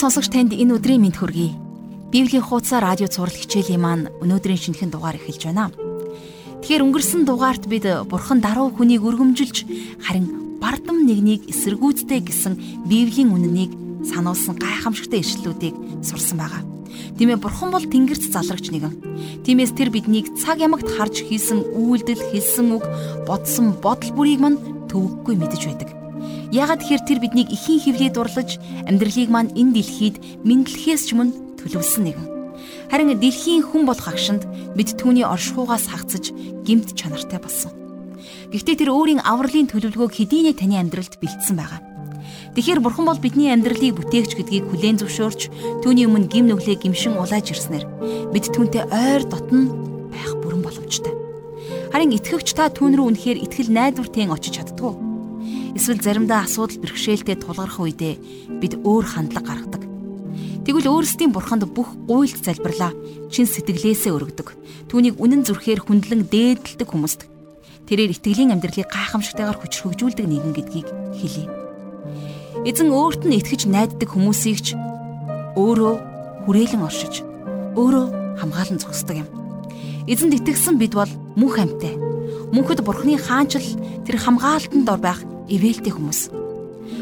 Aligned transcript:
Сонсогч 0.00 0.32
танд 0.32 0.56
энэ 0.56 0.80
өдрийн 0.80 1.04
мэнд 1.04 1.20
хүргэе. 1.20 1.52
Библийн 2.08 2.40
хуудас 2.40 2.72
радио 2.72 3.04
цаурал 3.04 3.36
хичээлийн 3.36 3.84
маань 3.84 4.08
өнөөдрийн 4.24 4.56
шинэхэн 4.56 4.88
дугаар 4.88 5.20
эхэлж 5.20 5.44
байна. 5.44 5.68
Тэгэхээр 6.64 6.84
өнгөрсөн 6.88 7.28
дугаарт 7.28 7.68
бид 7.68 7.84
Бурхан 8.08 8.40
даруй 8.40 8.72
хүнийг 8.72 9.04
өргөмжилж 9.04 9.68
харин 10.00 10.56
бардам 10.56 11.04
нэгнийг 11.04 11.52
эсэргүүцдэг 11.52 12.32
гэсэн 12.32 12.88
Библийн 12.88 13.28
үнэнийг 13.28 13.76
сануулсан 14.08 14.56
гайхамшигтай 14.56 15.20
ишлэлүүдийг 15.20 15.76
сурсан 16.00 16.40
байгаа. 16.40 16.64
Тийм 17.20 17.36
ээ 17.36 17.44
Бурхан 17.44 17.68
бол 17.68 17.84
Тэнгэрт 17.84 18.24
залрагч 18.24 18.72
нэгэн. 18.72 19.44
Тиймээс 19.44 19.76
тэр 19.76 19.92
биднийг 19.92 20.32
цаг 20.40 20.64
ямагт 20.64 20.88
харж 20.88 21.28
хийсэн 21.28 21.76
үйлдэл, 21.76 22.24
хэлсэн 22.32 22.72
үг, 22.72 22.88
бодсон 23.28 23.76
бодол 23.76 24.16
бүрийг 24.16 24.40
мань 24.40 24.56
төвөггүй 24.88 25.36
мэдэж 25.36 25.62
байдаг. 25.68 25.99
Яагаад 26.50 26.82
тэгэхээр 26.82 27.02
тэр 27.06 27.18
биднийг 27.22 27.48
ихийн 27.54 27.78
хөвлөд 27.78 28.14
дурлаж 28.18 28.58
амьдралыг 28.90 29.30
маань 29.30 29.54
энэ 29.54 29.74
дэлхийд 29.78 30.16
мэдлэхээс 30.42 31.02
ч 31.06 31.14
мөн 31.14 31.30
төлөвлөсөн 31.62 32.04
нэгэн. 32.10 32.26
Харин 32.90 33.14
дэлхийн 33.22 33.62
хүн 33.62 33.86
болох 33.86 34.10
агшинд 34.10 34.50
бид 34.74 34.98
түүний 34.98 35.22
оршихугаас 35.22 35.86
хагцаж 35.86 36.34
гимт 36.66 36.98
чанартай 36.98 37.38
болсон. 37.38 37.70
Гэхдээ 38.50 38.82
тэр 38.82 38.90
өөрийн 38.90 39.22
авралын 39.22 39.70
төлөвлөгөөг 39.70 40.10
хэдийнэ 40.10 40.58
таны 40.58 40.74
амьдралд 40.74 41.22
бэлдсэн 41.22 41.54
байгаа. 41.54 41.80
Тэгэхэр 42.58 42.82
бурхан 42.82 43.06
бол 43.06 43.22
бидний 43.22 43.54
амьдралыг 43.54 43.94
бүтээгч 43.94 44.34
гэдгийг 44.34 44.66
хүлээн 44.74 44.98
зөвшөөрч 44.98 45.40
түүний 45.86 46.10
өмнө 46.10 46.26
гим 46.26 46.50
нүглээ 46.50 46.82
гимшин 46.82 47.14
улааж 47.14 47.46
ирснээр 47.54 47.86
бид 48.34 48.50
түүнтэй 48.50 48.90
ойр 48.90 49.22
дотн 49.22 49.70
байх 50.10 50.34
бүрэн 50.42 50.66
боломжтой. 50.66 51.14
Харин 51.94 52.10
итгэвч 52.18 52.58
та 52.58 52.66
түүн 52.74 52.98
рүү 52.98 53.06
үнэхээр 53.14 53.38
итгэл 53.38 53.70
найдвартын 53.70 54.34
очиж 54.34 54.58
чаддгүй. 54.58 55.09
Эсвэл 55.74 56.02
заримдаа 56.02 56.44
асуудал 56.44 56.78
бэрхшээлтэй 56.82 57.36
тулгарх 57.38 57.78
үедээ 57.78 58.14
бид 58.58 58.74
өөр 58.82 59.04
хандлага 59.06 59.46
гаргадаг. 59.54 59.82
Тэгвэл 60.66 60.90
өөрсдийн 60.90 61.32
бурханд 61.32 61.64
бүх 61.70 61.94
гуйлд 62.06 62.42
залбирлаа 62.44 62.92
чин 63.32 63.46
сэтгэлээсээ 63.48 64.12
өргөдөг. 64.12 64.48
Түүнийг 64.90 65.16
үнэн 65.16 65.42
зүрхээр 65.46 65.80
хүндлэн 65.82 66.28
дээдэлдэг 66.28 66.88
хүмүүст 66.90 67.30
тэрээр 67.88 68.14
итгэлийн 68.14 68.54
амьдралыг 68.54 68.86
гайхамшигтайгаар 68.86 69.58
хүчрхэгжүүлдэг 69.58 70.26
нэгэн 70.30 70.54
гэдгийг 70.54 70.88
хэлье. 71.16 71.50
Эзэн 72.62 72.92
өөрт 72.92 73.24
нь 73.26 73.40
итгэж 73.40 73.66
найддаг 73.66 74.14
хүмүүсийг 74.14 74.60
ч 74.62 74.78
өөрөө 75.56 75.94
хүрээлэн 76.46 76.86
оршиж 76.86 77.24
өөрөө 77.74 78.38
хамгаалан 78.38 78.78
зогсдог 78.78 79.24
юм. 79.24 79.28
Эзэнд 80.06 80.38
итгэсэн 80.38 80.76
бид 80.76 80.94
бол 80.94 81.10
мөнх 81.34 81.56
амьтай. 81.56 81.96
Мөнхөд 82.54 82.84
бурхны 82.84 83.16
хаанчл 83.16 83.64
тэр 84.06 84.16
хамгаалтанд 84.20 84.86
ор 84.86 85.00
байх 85.00 85.20
ивэлтэй 85.50 85.92
хүмүүс. 85.92 86.20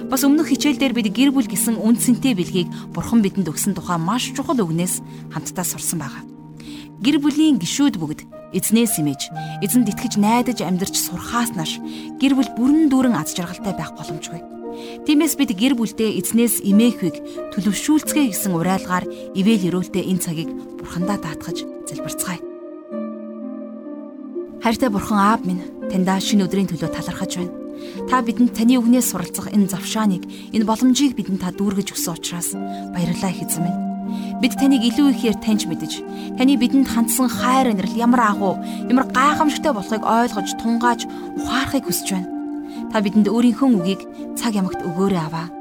Бас 0.08 0.24
өмнөх 0.24 0.48
хичээлдээр 0.48 0.96
бид 0.96 1.08
гэр 1.12 1.30
бүл 1.36 1.44
гэсэн 1.44 1.76
үндсэнтэй 1.76 2.32
бэлгийг 2.32 2.68
бурхан 2.96 3.20
бидэнд 3.20 3.52
өгсөн 3.52 3.76
тухай 3.76 4.00
маш 4.00 4.32
чухал 4.32 4.56
үгнээс 4.56 5.04
хамтдаа 5.32 5.64
сурсан 5.68 6.00
байгаа. 6.00 6.24
Гэр 7.04 7.20
бүлийн 7.20 7.60
гишүүд 7.60 8.00
бүгд 8.00 8.24
эзнээс 8.56 8.98
имэж, 9.04 9.28
эзэнд 9.60 9.92
итгэж 9.92 10.16
найдаж 10.16 10.64
амьдарч 10.64 10.96
сурхаас 10.96 11.52
нааш 11.52 11.76
гэр 12.16 12.32
бүл 12.34 12.50
бүрэн 12.56 12.88
дүүрэн 12.88 13.20
аз 13.20 13.36
жаргалтай 13.36 13.76
байх 13.76 13.92
боломжгүй. 13.94 14.40
Тиймээс 15.04 15.36
бид 15.36 15.52
гэр 15.52 15.74
бүлдээ 15.76 16.16
эзнээс 16.16 16.64
имээхүйг 16.64 17.52
төлөвшүүлцгээе 17.52 18.32
гэсэн 18.32 18.52
уриалгаар 18.56 19.04
ивэл 19.36 19.68
өрөөлтөө 19.68 20.02
энэ 20.08 20.22
цагийг 20.24 20.50
бурхандаа 20.80 21.18
даатгаж 21.20 21.66
залбирцгаая. 21.84 22.40
Хайртай 24.62 24.90
бурхан 24.90 25.18
аав 25.18 25.42
минь 25.44 25.62
таньдаа 25.90 26.18
шинэ 26.22 26.46
өдрийн 26.46 26.70
төлөө 26.70 26.90
талархаж 26.94 27.32
байна. 27.36 27.67
Та 28.08 28.22
бидэнд 28.22 28.54
таны 28.54 28.78
үгнээс 28.78 29.12
суралцах 29.12 29.52
энэ 29.52 29.68
завшааныг, 29.68 30.24
энэ 30.54 30.68
боломжийг 30.68 31.12
бидэнд 31.18 31.42
та 31.42 31.50
дүүргэж 31.52 31.92
өгсөн 31.94 32.14
учраас 32.16 32.54
баярлалаа 32.94 33.30
их 33.34 33.42
эзэн 33.44 33.62
минь. 33.66 33.80
Бид 34.40 34.54
таныг 34.56 34.82
илүү 34.86 35.12
ихээр 35.12 35.36
таньж 35.42 35.66
мэдэж, 35.66 35.92
таны 36.38 36.56
бидэнд 36.56 36.88
хандсан 36.88 37.28
хайр 37.28 37.74
инрэл 37.74 37.98
ямар 37.98 38.22
агуу, 38.32 38.54
ямар 38.88 39.10
гайхамшигтай 39.10 39.72
болохыг 39.74 40.02
ойлгож, 40.06 40.48
тунгааж, 40.62 41.04
ухаарахыг 41.36 41.84
хүсэж 41.84 42.08
байна. 42.14 42.30
Та 42.92 43.02
бидэнд 43.04 43.28
өөрийнхөө 43.28 43.68
үгийг 43.76 44.00
цаг 44.38 44.56
ямагт 44.56 44.80
өгөөрэй 44.80 45.22
аваа. 45.26 45.52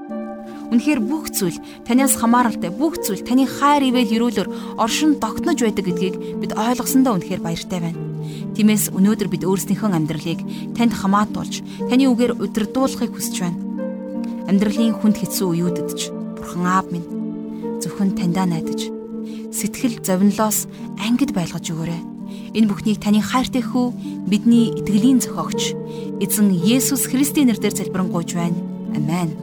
Үнэхээр 0.72 1.00
бүх 1.00 1.32
зүйл 1.32 1.60
танаас 1.88 2.16
хамааралтай, 2.20 2.72
бүх 2.72 3.00
зүйл 3.00 3.24
таны 3.24 3.48
хайр 3.48 3.88
ивэл 3.88 4.16
өрөөлөөр 4.16 4.80
оршин 4.80 5.16
тогтнож 5.16 5.60
байдаг 5.64 5.88
гэдгийг 5.88 6.16
бид 6.44 6.52
ойлгосондоо 6.60 7.16
үнэхээр 7.16 7.42
баяртай 7.44 7.80
байна. 7.80 8.07
Тиймээс 8.56 8.92
өнөөдөр 8.94 9.30
бид 9.32 9.44
өөрсдийнхөө 9.46 9.94
амьдралыг 9.94 10.40
танд 10.74 10.94
хамаатуулж, 10.98 11.62
таны 11.90 12.10
үгээр 12.10 12.38
удирдуулахыг 12.42 13.12
хүсэж 13.14 13.36
байна. 13.42 13.62
Амьдралын 14.48 14.96
хүнд 14.98 15.18
хэцүү 15.20 15.48
үеүүдэд 15.52 15.90
ч 15.98 16.10
Бурхан 16.40 16.66
аав 16.66 16.88
минь 16.90 17.08
зөвхөн 17.84 18.16
таньдаа 18.16 18.48
найдаж 18.48 18.90
сэтгэл 19.52 20.00
зовнилоос 20.06 20.68
ангид 21.02 21.32
байлгаж 21.36 21.66
өгөөрэй. 21.68 22.02
Энэ 22.56 22.70
бүхнийг 22.70 23.00
таны 23.04 23.20
хайртай 23.22 23.64
хүү 23.64 24.28
бидний 24.32 24.72
итгэлийн 24.80 25.20
зохиогч 25.20 25.76
эзэн 26.24 26.52
Есүс 26.52 27.08
Христийн 27.12 27.52
нэрээр 27.52 27.76
залбирanгуйж 27.76 28.34
байна. 28.36 28.58
Амен. 28.96 29.36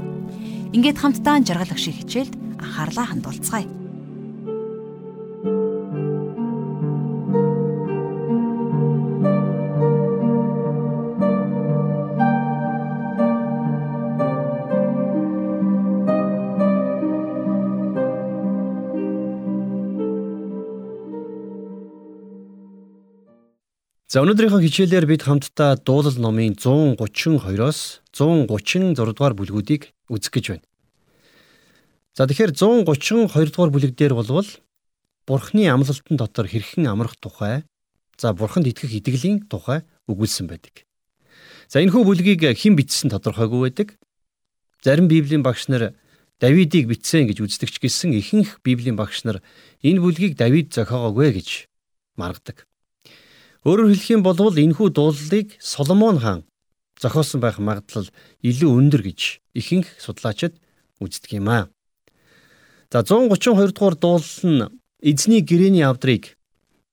Ингээд 0.72 0.99
хамтдаа 0.99 1.41
жаргал 1.45 1.72
ах 1.72 1.81
шиг 1.81 2.01
хичээлд 2.01 2.34
анхаарлаа 2.59 3.06
хандуулцгаая. 3.12 3.84
За 24.15 24.23
өнөөдрийнхөө 24.23 24.63
хичээлээр 24.63 25.07
бид 25.11 25.27
хамтдаа 25.27 25.75
дуулал 25.75 26.15
номын 26.23 26.55
132-оос 26.55 27.79
136 28.15 28.95
дугаар 28.95 29.35
бүлгүүдийг 29.35 29.91
үзэх 30.07 30.31
гэж 30.31 30.45
байна. 30.55 30.67
За 32.15 32.23
тэгэхээр 32.31 32.55
132 32.55 33.27
дугаар 33.51 33.75
бүлэг 33.75 33.99
дээр 33.99 34.15
болвол 34.15 34.47
Бурхны 35.27 35.67
амлалтан 35.67 36.15
дотор 36.15 36.47
хэрхэн 36.47 36.87
амрах 36.87 37.19
тухай, 37.19 37.67
за 38.15 38.31
Бурханд 38.31 38.71
итгэх 38.71 38.95
итгэлийн 39.03 39.51
тухай 39.51 39.83
өгүүлсэн 40.07 40.47
байдаг. 40.47 40.87
За 41.67 41.83
энэхүү 41.83 42.07
бүлгийг 42.07 42.47
хэн 42.55 42.79
бичсэн 42.79 43.11
тодорхойгүй 43.11 43.67
байдаг. 43.67 43.99
Зарим 44.79 45.11
Библийн 45.11 45.43
багш 45.43 45.67
нар 45.67 45.99
Давидыг 46.39 46.87
бичсэн 46.87 47.27
гэж 47.27 47.43
үздэгч 47.43 47.83
гисэн 47.83 48.15
ихэнх 48.15 48.63
Библийн 48.63 48.95
багш 48.95 49.27
нар 49.27 49.43
энэ 49.83 49.99
бүлгийг 49.99 50.39
Давид 50.39 50.71
зохиогоогүй 50.71 51.35
гэж 51.35 51.67
маргадаг. 52.15 52.63
Өөрөөр 53.65 53.97
хэлэх 53.97 54.11
юм 54.13 54.23
бол 54.23 54.37
энэхүү 54.37 54.89
дуулалыг 54.93 55.57
Соломон 55.57 56.21
хаан 56.21 56.41
зохиосон 57.01 57.41
байх 57.41 57.57
магадлал 57.57 58.09
илүү 58.45 58.71
өндөр 58.71 59.03
гэж 59.09 59.41
ихэнх 59.57 59.89
судлаачид 59.97 60.61
үздэг 61.01 61.41
юм 61.41 61.49
аа. 61.49 61.73
За 62.93 63.01
132 63.01 63.73
дугаар 63.73 63.97
дуулал 63.97 64.41
нь 64.45 64.69
эзний 65.01 65.41
гэрэний 65.41 65.83
авдрыг 65.83 66.37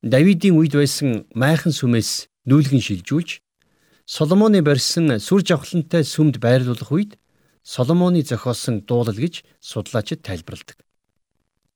Давидын 0.02 0.58
үед 0.58 0.74
байсан 0.74 1.28
майхан 1.36 1.76
сүмээс 1.76 2.32
нүүлгэн 2.48 2.82
шилжүүлж 2.82 3.44
Соломоны 4.08 4.64
барьсан 4.64 5.20
сүр 5.20 5.44
жавхлантай 5.44 6.08
сүмд 6.08 6.40
байрлуулах 6.40 6.92
үед 6.92 7.12
Соломоны 7.62 8.24
зохиосон 8.24 8.82
дуулал 8.88 9.14
гэж 9.14 9.44
судлаачид 9.62 10.24
тайлбарладаг. 10.26 10.80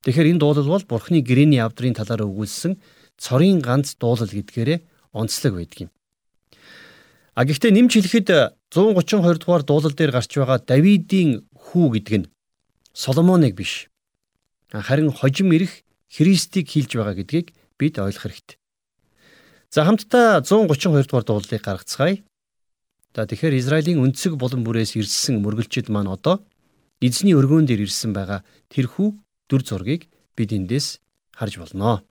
Тэгэхээр 0.07 0.31
энэ 0.33 0.41
дуулал 0.41 0.65
бол 0.65 0.85
Бурхны 0.89 1.21
гэрэний 1.21 1.61
авдрын 1.61 1.93
талаар 1.93 2.25
өгүүлсэн 2.25 2.81
цорын 3.17 3.59
ганц 3.61 3.95
дуулал 3.95 4.29
гэдгээрээ 4.29 4.79
онцлог 5.13 5.53
байдаг 5.55 5.79
юм. 5.87 5.91
А 7.35 7.43
гэхдээ 7.43 7.71
нэмж 7.71 7.91
хэлэхэд 7.99 8.29
132 8.71 9.43
дугаар 9.43 9.63
дуулал 9.63 9.95
дээр 9.95 10.11
гарч 10.11 10.31
байгаа 10.35 10.59
Давидын 10.63 11.43
хүү 11.51 11.87
гэдэг 11.99 12.15
нь 12.19 12.29
Соломоныг 12.95 13.55
биш. 13.59 13.91
Харин 14.71 15.11
хожим 15.11 15.51
ирэх 15.51 15.83
Христийг 16.07 16.71
хилж 16.71 16.95
байгаа 16.95 17.15
гэдгийг 17.19 17.51
бид 17.75 17.99
ойлгох 17.99 18.23
хэрэгтэй. 18.23 18.57
За 19.67 19.83
хамтдаа 19.83 20.39
132 20.47 21.11
дугаар 21.11 21.27
дуулалыг 21.27 21.59
гаргацгаая. 21.59 22.23
За 23.15 23.27
тэгэхээр 23.27 23.59
Израилийн 23.59 23.99
өнцөг 23.99 24.39
болон 24.39 24.63
бүрээс 24.63 24.95
ирсэн 24.95 25.43
мөргөлчд 25.43 25.91
маань 25.91 26.07
одоо 26.07 26.39
эзний 27.03 27.35
өргөөн 27.35 27.67
дээр 27.67 27.83
ирсэн 27.83 28.15
байгаа 28.15 28.47
тэрхүү 28.71 29.07
дүр 29.51 29.61
зургийг 29.67 30.07
бид 30.35 30.55
эндээс 30.55 31.03
харж 31.35 31.59
болно. 31.59 32.03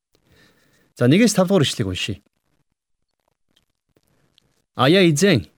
За 0.96 1.06
1-5 1.06 1.34
дугаар 1.46 1.62
ишлэгийг 1.62 1.88
уншийе. 1.90 2.22
Аяа 4.78 5.02
эзэн 5.10 5.50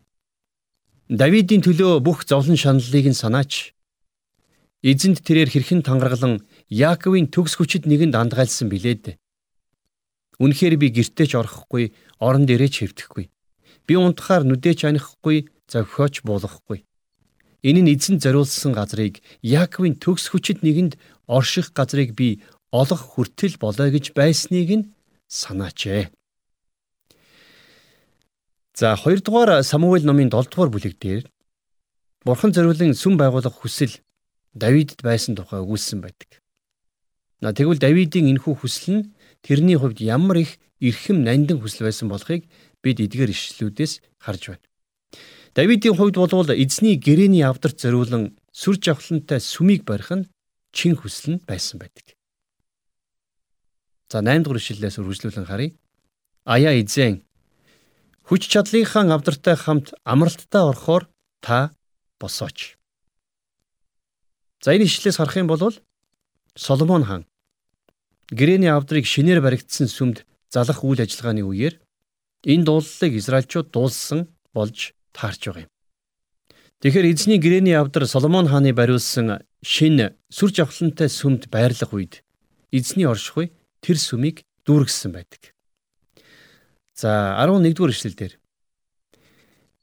Давидын 1.12 1.60
төлөө 1.60 2.00
бүх 2.00 2.24
зовлон 2.24 2.56
шаналлыг 2.56 3.12
нь 3.12 3.20
санаач. 3.20 3.76
Эзэнд 4.80 5.20
тэрээр 5.20 5.52
хэрхэн 5.52 5.84
тангаргалан 5.84 6.48
Яаковын 6.72 7.28
төгс 7.28 7.60
хүчит 7.60 7.84
нэгэнд 7.84 8.16
андгайлсан 8.16 8.72
билээд. 8.72 9.20
Үнэхээр 10.40 10.74
би 10.80 10.88
гэртээ 10.96 11.26
ч 11.28 11.32
орохгүй, 11.36 11.92
орон 12.16 12.48
дээрээ 12.48 12.70
ч 12.72 12.76
хэвтэхгүй. 12.88 13.28
Би 13.84 13.94
унтахаар 13.94 14.48
нүдээ 14.48 14.74
ч 14.74 14.80
анихгүй, 14.88 15.52
зовхооч 15.68 16.24
буулгахгүй. 16.24 16.88
Энэ 17.60 17.80
нь 17.84 17.92
эзэн 17.92 18.24
зориулсан 18.24 18.72
газрыг 18.72 19.20
Яаковын 19.44 20.00
төгс 20.00 20.32
хүчит 20.32 20.64
нэгэнд 20.64 20.96
орших 21.28 21.76
газрыг 21.76 22.16
би 22.16 22.40
олох 22.72 23.14
хүртэл 23.14 23.60
болоо 23.60 23.88
гэж 23.92 24.16
байсныг 24.16 24.70
нь 24.72 24.84
санаачээ. 25.28 26.10
За 28.74 28.96
2 28.96 29.24
дугаар 29.24 29.62
Самуэль 29.64 30.04
номын 30.04 30.28
7 30.28 30.50
дугаар 30.50 30.70
бүлэг 30.70 30.98
дээр 31.00 31.24
Бурхан 32.26 32.52
зориулан 32.52 32.92
сүм 32.92 33.16
байгуулах 33.16 33.54
хүсэл 33.54 33.94
Давидэд 34.56 35.04
байсан 35.04 35.36
тухай 35.36 35.62
өгүүлсэн 35.62 36.00
байдаг. 36.02 36.42
На 37.40 37.52
тэгвэл 37.52 37.78
Давидын 37.78 38.32
энэхүү 38.32 38.54
хүсэл 38.56 38.88
нь 38.98 39.08
тэрний 39.44 39.76
хувьд 39.76 40.00
ямар 40.00 40.42
их 40.42 40.58
эрхэм 40.80 41.22
нандин 41.22 41.60
хүсэл 41.60 41.86
байсан 41.86 42.08
болохыг 42.08 42.48
бид 42.82 42.98
эдгээр 43.00 43.30
ишлүүдээс 43.30 44.00
харж 44.18 44.42
байна. 44.48 44.64
Давидын 45.54 45.94
хувьд 45.96 46.16
болвол 46.16 46.50
эзний 46.56 46.96
гэрэний 46.96 47.44
авдарт 47.44 47.80
зориулан 47.80 48.36
сүр 48.52 48.80
жавхлантай 48.80 49.40
сүмийг 49.40 49.84
барих 49.84 50.10
нь 50.12 50.28
чин 50.72 50.96
хүсэл 50.96 51.36
нь 51.36 51.42
байсан 51.44 51.80
байдаг. 51.80 52.15
За 54.10 54.22
8 54.22 54.42
дугаар 54.42 54.60
ишлэлээс 54.62 54.98
үргэлжлүүлэн 55.02 55.46
харъя. 55.50 55.74
Аяа 56.46 56.78
эзэн 56.78 57.26
Хүч 58.26 58.42
чадлынхаа 58.50 59.06
авдартай 59.14 59.54
хамт 59.54 59.94
амралттай 60.02 60.62
орохоор 60.62 61.06
та 61.42 61.70
босооч. 62.18 62.74
За 64.62 64.74
энэ 64.74 64.86
ишлээс 64.86 65.18
харах 65.18 65.36
юм 65.38 65.46
бол 65.46 65.62
Соломон 66.54 67.04
хаан 67.06 67.24
гэрэний 68.30 68.70
авдрыг 68.70 69.06
шинээр 69.06 69.40
баригдсан 69.42 69.86
сүмд 69.86 70.26
залах 70.50 70.82
үйл 70.82 71.02
ажиллагааны 71.06 71.46
үеэр 71.46 71.74
энэ 72.50 72.66
дуулалыг 72.66 73.12
Израильчууд 73.14 73.70
дуулсан 73.70 74.26
болж 74.50 74.94
таарч 75.14 75.46
байгаа 75.46 75.62
юм. 75.66 75.72
Тэгэхээр 76.82 77.10
эзний 77.12 77.38
гэрэний 77.38 77.76
авдар 77.78 78.10
Соломон 78.10 78.50
хааны 78.50 78.74
бариулсан 78.74 79.46
шинэ 79.62 80.18
сүр 80.30 80.50
жавхлантай 80.50 81.06
сүмд 81.06 81.46
байрлах 81.46 81.92
үед 81.94 82.26
эзний 82.74 83.06
оршихуй 83.06 83.54
тэр 83.80 83.96
сүмийг 83.96 84.44
дүүргэсэн 84.64 85.12
байдаг. 85.12 85.52
За 86.96 87.36
11-р 87.40 87.92
эшлэл 87.92 88.16
дээр 88.16 88.34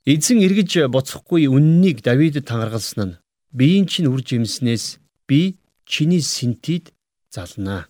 Эзэн 0.04 0.44
эргэж 0.44 0.92
боцохгүй 0.92 1.48
үннийг 1.48 2.04
Давидэд 2.04 2.44
тангаргалсан 2.44 3.00
нь 3.07 3.18
биеийн 3.56 3.88
чинь 3.88 4.10
үр 4.12 4.19
жимснээс 4.19 5.00
би 5.30 5.56
чиний 5.86 6.19
синтид 6.19 6.92
залнаа. 7.31 7.88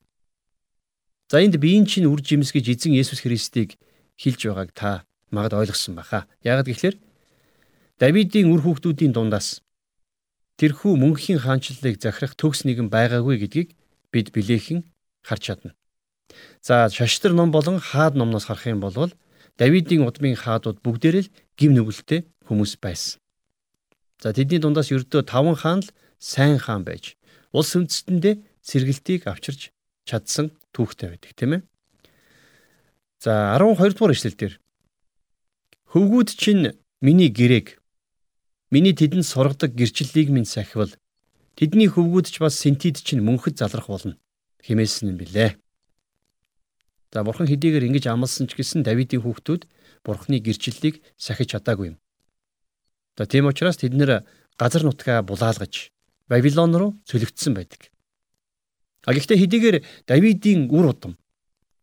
За 1.32 1.42
энд 1.42 1.58
биеийн 1.58 1.90
чинь 1.90 2.06
үр 2.06 2.22
жимс 2.22 2.54
гэж 2.54 2.70
эзэн 2.70 2.94
Есүс 2.94 3.26
Христийг 3.26 3.80
хэлж 4.20 4.46
байгааг 4.46 4.72
та 4.78 4.92
магад 5.34 5.58
ойлгосон 5.58 5.96
баха. 5.98 6.28
Яагад 6.44 6.70
гэвэл 6.70 7.02
Давидын 7.98 8.54
үр 8.54 8.62
хүүхдүүдийн 8.62 9.16
дундаас 9.16 9.64
тэрхүү 10.62 10.94
мөнхийн 11.00 11.42
хаанчлалыг 11.42 11.98
захирах 11.98 12.38
төгс 12.38 12.68
нэгэн 12.68 12.94
байгаагүй 12.94 13.42
гэдгийг 13.42 13.70
бид 14.14 14.30
билээхэн 14.36 14.86
харж 15.26 15.42
чадна. 15.42 15.72
За 16.62 16.90
шаштар 16.90 17.34
ном 17.34 17.52
болон 17.52 17.80
хаад 17.80 18.16
номноос 18.16 18.46
харах 18.48 18.68
юм 18.68 18.80
бол 18.80 19.12
Давидын 19.58 20.08
удмын 20.08 20.34
хаадууд 20.34 20.82
бүгдээрээ 20.82 21.24
л 21.30 21.34
гим 21.58 21.78
нүгэлтэй 21.78 22.26
хүмүүс 22.50 22.82
байсан. 22.82 23.22
За 24.18 24.34
тэдний 24.34 24.58
дундаас 24.58 24.90
ердөө 24.90 25.30
5 25.30 25.62
хаан 25.62 25.86
л 25.86 25.94
сайн 26.18 26.58
хаан 26.58 26.82
байж 26.82 27.14
улс 27.54 27.78
үндэстэндээ 27.78 28.42
сэргэлтийг 28.66 29.30
авчирч 29.30 29.70
чадсан 30.10 30.58
түүхтэй 30.74 31.14
байдаг 31.14 31.32
тийм 31.38 31.52
ээ. 31.54 31.62
За 33.22 33.54
12 33.62 33.94
дугаар 33.94 34.18
ишлэлдэр 34.18 34.58
Хөвгүүд 35.94 36.30
чинь 36.34 36.74
миний 37.06 37.30
гэрээг 37.30 37.78
миний 38.74 38.98
тэдэнд 38.98 39.30
сургадаг 39.30 39.78
гэрчлэлийг 39.78 40.34
минь 40.34 40.50
сахивал 40.50 40.90
тэдний 41.54 41.86
хөвгүүд 41.86 42.34
ч 42.34 42.42
бас 42.42 42.58
синтид 42.58 42.98
чинь 42.98 43.22
мөнхөд 43.22 43.62
залрах 43.62 43.94
болно 43.94 44.18
хэмээсэн 44.66 45.14
юм 45.14 45.18
билээ. 45.22 45.54
За 47.14 47.22
бурхан 47.22 47.46
хэдийгээр 47.46 47.94
ингэж 47.94 48.10
амласан 48.10 48.50
ч 48.50 48.58
гэсэн 48.58 48.82
Давидын 48.82 49.22
хүүхдүүд 49.22 49.70
бурханы 50.02 50.42
гэрчлэлийг 50.42 51.06
сахиж 51.14 51.54
чадаагүй 51.54 51.94
юм. 51.94 51.98
За 53.14 53.30
тийм 53.30 53.46
учраас 53.46 53.78
тэд 53.78 53.94
нэр 53.94 54.26
газар 54.58 54.82
нутгаа 54.82 55.22
булаалгаж 55.22 55.94
Бабилон 56.26 56.74
руу 56.74 56.98
цөлөгдсөн 57.06 57.54
байдаг. 57.54 57.94
А 59.06 59.14
гэхдээ 59.14 59.38
хэдийгээр 59.46 59.78
Давидын 60.10 60.74
үр 60.74 60.90
удам 60.90 61.14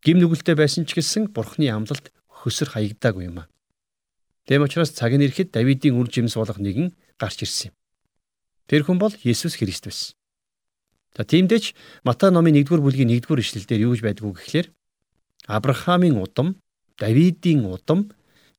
гим 0.03 0.19
нүгэлтэй 0.19 0.59
байсан 0.59 0.83
ч 0.83 0.99
гэсэн 0.99 1.31
бурханы 1.31 1.71
амлалт 1.71 2.11
хөсөр 2.27 2.75
хаягдаагүй 2.75 3.31
юм 3.31 3.47
а. 3.47 3.49
Тийм 4.43 4.67
учраас 4.67 4.91
цаг 4.91 5.15
нь 5.15 5.23
ирэхэд 5.23 5.55
Давидын 5.55 5.95
үр 5.95 6.11
жимс 6.11 6.35
болох 6.35 6.59
нэгэн 6.59 6.91
гарч 7.15 7.47
ирсэн 7.47 7.71
юм. 7.71 7.75
Тэр 8.67 8.83
хүн 8.83 8.99
бол 8.99 9.15
Есүс 9.23 9.55
Христ 9.55 9.87
байсан. 9.87 10.11
За 11.15 11.23
тиймдээч 11.23 11.71
Матай 12.03 12.35
номын 12.35 12.59
1-р 12.59 12.83
бүлгийн 12.83 13.15
1-р 13.15 13.39
ишлэлдэр 13.39 13.79
юу 13.87 13.95
гэж 13.95 14.01
байдгүй 14.03 14.35
гэхлээр 14.35 14.67
Авраамийн 15.47 16.17
удам, 16.21 16.55
Давидын 16.99 17.65
удам, 17.65 18.11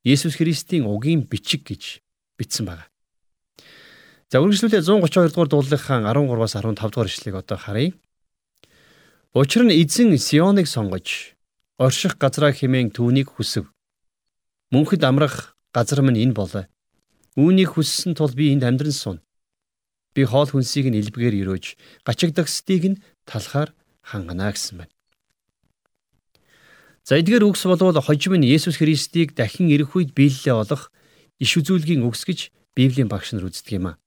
Есүс 0.05 0.37
Христийн 0.37 0.87
угийн 0.87 1.23
бичиг 1.23 1.63
гэж 1.67 2.03
бичсэн 2.39 2.67
байна. 2.67 2.87
За 4.33 4.41
үргэлжлүүлээ 4.41 4.83
132 4.83 5.31
дугаар 5.31 5.51
дуулынхаа 5.53 6.01
13-аас 6.11 6.57
15 6.59 6.91
дугаар 6.91 7.07
ишлэгийг 7.07 7.37
одоо 7.39 7.59
харъя. 7.59 7.93
Учир 9.35 9.63
нь 9.63 9.77
эзэн 9.77 10.19
Сионыг 10.19 10.67
сонгож 10.67 11.39
орших 11.79 12.19
газраа 12.19 12.51
хэмээн 12.51 12.91
түүнийг 12.97 13.29
хүсв. 13.37 13.71
Мөнхөд 14.73 15.05
амрах 15.05 15.55
газар 15.71 16.03
минь 16.03 16.19
энэ 16.19 16.35
болоо. 16.35 16.65
Үүнийг 17.37 17.77
хүссэн 17.77 18.17
тул 18.19 18.33
би 18.35 18.53
энд 18.53 18.65
амьдран 18.65 18.93
сун. 18.93 19.19
Би 20.17 20.25
хоол 20.25 20.49
хүнсийг 20.51 20.89
нь 20.89 21.01
илбгээр 21.01 21.45
өрөөж, 21.45 21.65
гачигдагсдыг 22.05 22.83
нь 22.89 23.01
талхаар 23.25 23.73
хангана 24.05 24.53
гэсэн 24.53 24.85
байна. 24.85 24.93
За 27.03 27.19
эдгээр 27.19 27.43
үгс 27.43 27.67
болвол 27.67 27.99
хожим 27.99 28.39
нь 28.39 28.47
Есүс 28.47 28.79
Христийг 28.79 29.35
дахин 29.35 29.67
ирэх 29.75 29.99
үед 29.99 30.15
биелэлээ 30.15 30.55
олох 30.55 30.95
иш 31.43 31.59
үзүүлгийн 31.59 32.07
үгс 32.07 32.23
гэж 32.23 32.55
Библийн 32.79 33.11
багш 33.11 33.35
нар 33.35 33.51
үздэг 33.51 33.75
юм 33.75 33.87
а. 33.91 33.99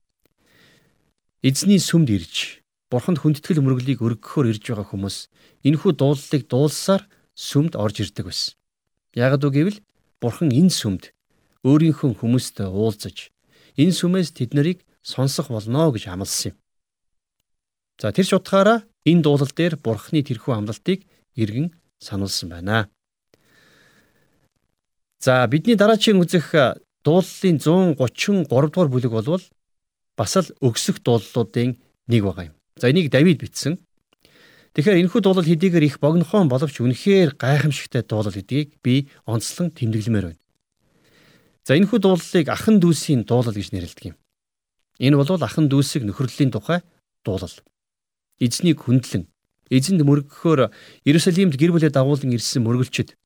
Эзний 1.43 1.83
сүмд 1.83 2.07
ирж 2.07 2.63
Бурханд 2.87 3.19
хүндэтгэл 3.19 3.59
мөрөглийг 3.59 3.99
өргөхөөр 3.99 4.55
ирж 4.55 4.63
байгаа 4.71 4.87
хүмүүс 4.87 5.27
энэхүү 5.67 5.91
дуулалыг 5.99 6.43
дуулсаар 6.47 7.03
сүмд 7.35 7.75
орж 7.75 7.99
ирдэг 7.99 8.31
байсан. 8.31 8.55
Ягд 9.11 9.43
үг 9.43 9.53
гэвэл 9.59 9.79
Бурхан 10.23 10.55
энэ 10.55 10.71
сүмд 10.71 11.11
өөрийнхөө 11.67 12.15
хүмүүстэй 12.23 12.71
уулзаж 12.71 13.35
энэ 13.75 13.91
сүмээс 13.91 14.31
тэд 14.31 14.55
нарыг 14.55 14.87
сонсох 15.03 15.51
болно 15.51 15.91
гэж 15.91 16.07
амласан 16.07 16.55
юм. 16.55 16.57
За 17.99 18.15
тэр 18.15 18.23
ч 18.23 18.31
утгаараа 18.31 18.87
энэ 19.03 19.19
дуулал 19.19 19.51
дээр 19.51 19.75
Бурханы 19.83 20.23
тэрхүү 20.23 20.53
амлалтыг 20.55 21.03
иргэн 21.35 21.75
сануулсан 21.99 22.49
байна. 22.49 22.89
За 25.19 25.47
бидний 25.47 25.75
дараачийн 25.75 26.21
үзэх 26.21 26.53
дуулалын 27.05 27.57
133 27.59 28.45
дугаар 28.45 28.89
бүлэг 28.89 29.11
болвол 29.11 29.43
бас 30.17 30.33
л 30.37 30.49
өгсөх 30.61 31.01
дуулалуудын 31.05 31.77
нэг 32.07 32.21
байгаа 32.23 32.49
юм. 32.49 32.55
За 32.77 32.89
энийг 32.89 33.11
Давид 33.11 33.39
бичсэн. 33.39 33.79
Тэгэхээр 34.75 35.07
энэхүү 35.07 35.21
дуулал 35.23 35.47
хэдийгээр 35.47 35.87
их 35.87 35.99
богинохон 36.03 36.51
боловч 36.51 36.83
үнэхээр 36.83 37.39
гайхамшигтай 37.39 38.03
дуулал 38.03 38.35
гэдгийг 38.35 38.83
би 38.83 39.07
онцлон 39.23 39.71
тэмдэглэмээр 39.71 40.25
байна. 40.35 40.41
За 41.63 41.79
энэхүү 41.79 41.99
дуулалыг 42.03 42.47
ахан 42.51 42.83
дүүсийн 42.83 43.23
дуулал 43.23 43.55
гэж 43.55 43.71
нэрлэдэг 43.71 44.05
юм. 44.11 44.17
Энэ 44.99 45.15
бол 45.15 45.39
ахан 45.39 45.71
дүүсийг 45.71 46.03
нөхөрлөлийн 46.03 46.51
тухай 46.51 46.83
дуулал. 47.23 47.55
Эзнийг 48.39 48.83
хүндлэн 48.83 49.31
эзэнд 49.69 50.01
мөргөхөөр 50.05 50.69
Иерусалимд 51.05 51.55
гэр 51.57 51.71
бүлээ 51.73 51.91
дагуулan 51.93 52.35
ирсэн 52.35 52.61
мөргөлчд 52.65 53.17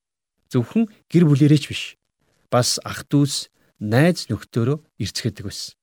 зөвхөн 0.51 0.87
гэр 1.11 1.23
бүлэрээч 1.27 1.65
биш 1.67 1.99
бас 2.49 2.79
ах 2.83 3.05
дүүс 3.11 3.51
найз 3.79 4.27
нөхдөөрөө 4.27 4.77
ирцгээдэг 4.99 5.45
байсан. 5.45 5.75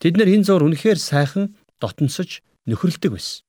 Тэд 0.00 0.16
нар 0.16 0.28
энэ 0.28 0.46
зур 0.46 0.64
үнэхээр 0.64 1.00
сайхан 1.00 1.56
дотносож 1.80 2.44
нөхөрлөдөг 2.68 3.12
байсан. 3.12 3.42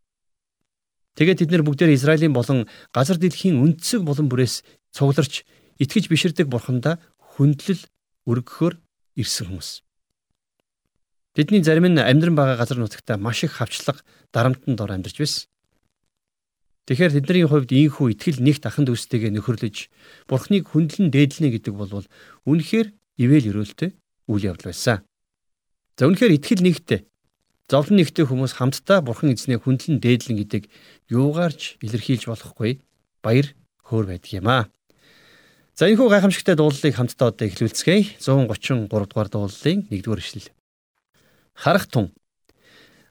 Тэгээд 1.17 1.39
тэд 1.45 1.51
нар 1.51 1.63
бүгдээр 1.65 1.95
Израилийн 1.97 2.33
болон 2.33 2.69
газар 2.93 3.17
дэлхийн 3.17 3.57
үндсэг 3.57 4.05
болон 4.05 4.29
бүрээс 4.29 4.61
цугларч 4.93 5.43
итгэж 5.81 6.09
биширдэг 6.09 6.47
бурхандаа 6.47 7.01
хүндлэл 7.17 7.81
өргөхөөр 8.29 8.73
ирсэн 9.17 9.49
хүмүүс. 9.49 9.81
Тэдний 11.33 11.61
зарим 11.61 11.89
нь 11.89 12.01
амьдран 12.01 12.37
байгаа 12.37 12.57
газар 12.57 12.77
нутагта 12.77 13.17
маш 13.17 13.45
их 13.45 13.57
хавчлаг 13.57 14.01
дарамтанд 14.33 14.81
ор 14.81 14.93
амьдарч 14.93 15.17
байсан. 15.21 15.49
Тэгэхээр 16.88 17.20
тэдний 17.20 17.44
хувьд 17.44 17.72
ийхүү 17.75 18.15
итгэл 18.15 18.39
нэгт 18.39 18.63
ахын 18.63 18.88
дүүстэйгээ 18.88 19.36
нөхөрлөж 19.36 19.91
бурхныг 20.32 20.72
хүндлэн 20.72 21.12
дээдлэнэ 21.12 21.60
гэдэг 21.60 21.74
бол 21.75 22.08
үнэхээр 22.48 22.96
ивэл 23.20 23.50
өрөөлтэй 23.51 23.91
үйл 24.32 24.48
явдал 24.48 24.72
байсан. 24.72 25.03
За 26.00 26.08
үнэхээр 26.08 26.39
итгэл 26.39 26.63
нэгтэй 26.63 27.03
зовлон 27.67 28.00
нэгтэй 28.00 28.24
хүмүүс 28.24 28.56
хамтдаа 28.56 29.03
бурхан 29.03 29.36
эзнээ 29.36 29.60
хүндлэн 29.60 30.00
дээдлэн 30.00 30.39
гэдэг 30.48 30.63
юугаарч 31.12 31.84
илэрхийлж 31.84 32.32
болохгүй 32.32 32.79
баяр 33.20 33.51
хөөр 33.84 34.06
байдаг 34.08 34.32
юм 34.32 34.48
аа. 34.48 34.72
За 35.75 35.91
энэ 35.91 36.00
хүү 36.00 36.08
гайхамшигтай 36.08 36.56
дуулалыг 36.56 36.96
хамтдаа 36.96 37.36
одоо 37.36 37.51
эхлүүлцгээе. 37.51 38.15
133 38.24 38.88
дугаар 38.88 39.27
дуулалын 39.27 39.91
1-р 39.91 40.20
эшлэл. 40.24 40.56
Харах 41.51 41.91
тун. 41.91 42.15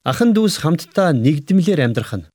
Ахан 0.01 0.33
дүүс 0.33 0.65
хамтдаа 0.65 1.13
нэгдмэлээр 1.13 1.85
амьдрах 1.85 2.17
нь 2.17 2.27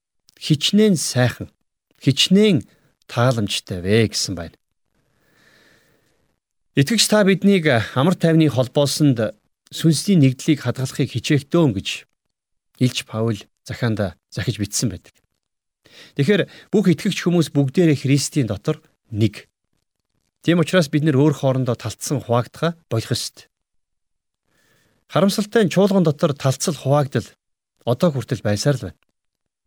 хичнээн 0.43 0.99
сайхан, 0.99 1.55
хичнээн 2.03 2.67
тааламжтай 3.07 3.79
вэ 3.79 4.11
гэсэн 4.11 4.35
байна. 4.35 4.59
Итгэгч 6.75 7.07
та 7.07 7.23
биднийг 7.23 7.71
амар 7.95 8.19
тайвны 8.19 8.51
холбоосонд 8.51 9.39
сүнсний 9.71 10.19
нэгдлийг 10.19 10.67
хадгалахыг 10.67 11.15
хичээхтөөн 11.15 11.79
гэж 11.79 11.89
Илж 12.83 12.99
Паул 13.07 13.39
захаанда 13.63 14.19
захиж 14.35 14.59
бичсэн 14.59 14.91
байдаг. 14.91 15.15
Тэгэхээр 16.19 16.49
бүх 16.75 16.91
итгэгч 16.91 17.23
хүмүүс 17.23 17.55
бүгдээрээ 17.55 18.03
Христийн 18.03 18.51
дотор 18.51 18.83
нэг. 19.15 19.47
Тийм 20.43 20.59
учраас 20.59 20.91
бид 20.91 21.07
нэр 21.07 21.21
өөр 21.23 21.39
хоорондоо 21.39 21.77
талцсан 21.79 22.19
хуваагдахаа 22.19 22.75
болох 22.91 23.15
ёстой. 23.15 23.47
Харамсалтай 25.07 25.69
нь 25.69 25.73
чуулган 25.73 26.03
дотор 26.03 26.35
талцал 26.35 26.75
хуваагдал 26.75 27.29
одоо 27.87 28.11
хүртэл 28.11 28.43
байсаар 28.43 28.77
л 28.81 28.85
байна. 28.91 29.02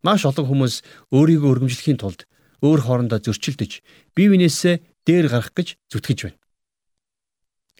Маш 0.02 0.26
олон 0.28 0.46
хүмүүс 0.48 0.74
өөрийгөө 1.14 1.50
өргөмжлөхийн 1.52 2.00
тулд 2.00 2.28
өөр 2.64 2.80
хоорондоо 2.84 3.20
зөрчилдөж, 3.20 3.72
бие 4.16 4.28
биенээсээ 4.32 4.82
дээр 5.06 5.28
гарах 5.28 5.52
гэж 5.52 5.76
зүтгэж 5.92 6.18
байна. 6.26 6.40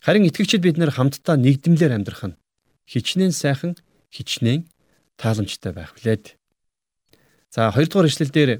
Харин 0.04 0.28
итгэгчид 0.28 0.62
бид 0.62 0.76
нэр 0.78 0.92
хамтдаа 0.94 1.36
нэгдмлэр 1.40 1.96
амьдрах 1.96 2.22
нь 2.30 2.38
хичнээн 2.86 3.34
сайхан, 3.34 3.74
хичнээн 4.14 4.68
тааламжтай 5.18 5.72
байх 5.74 5.96
билээд. 5.96 6.38
За 7.50 7.72
2 7.72 7.88
дугаар 7.90 8.06
ишлэл 8.06 8.30
дээр 8.30 8.50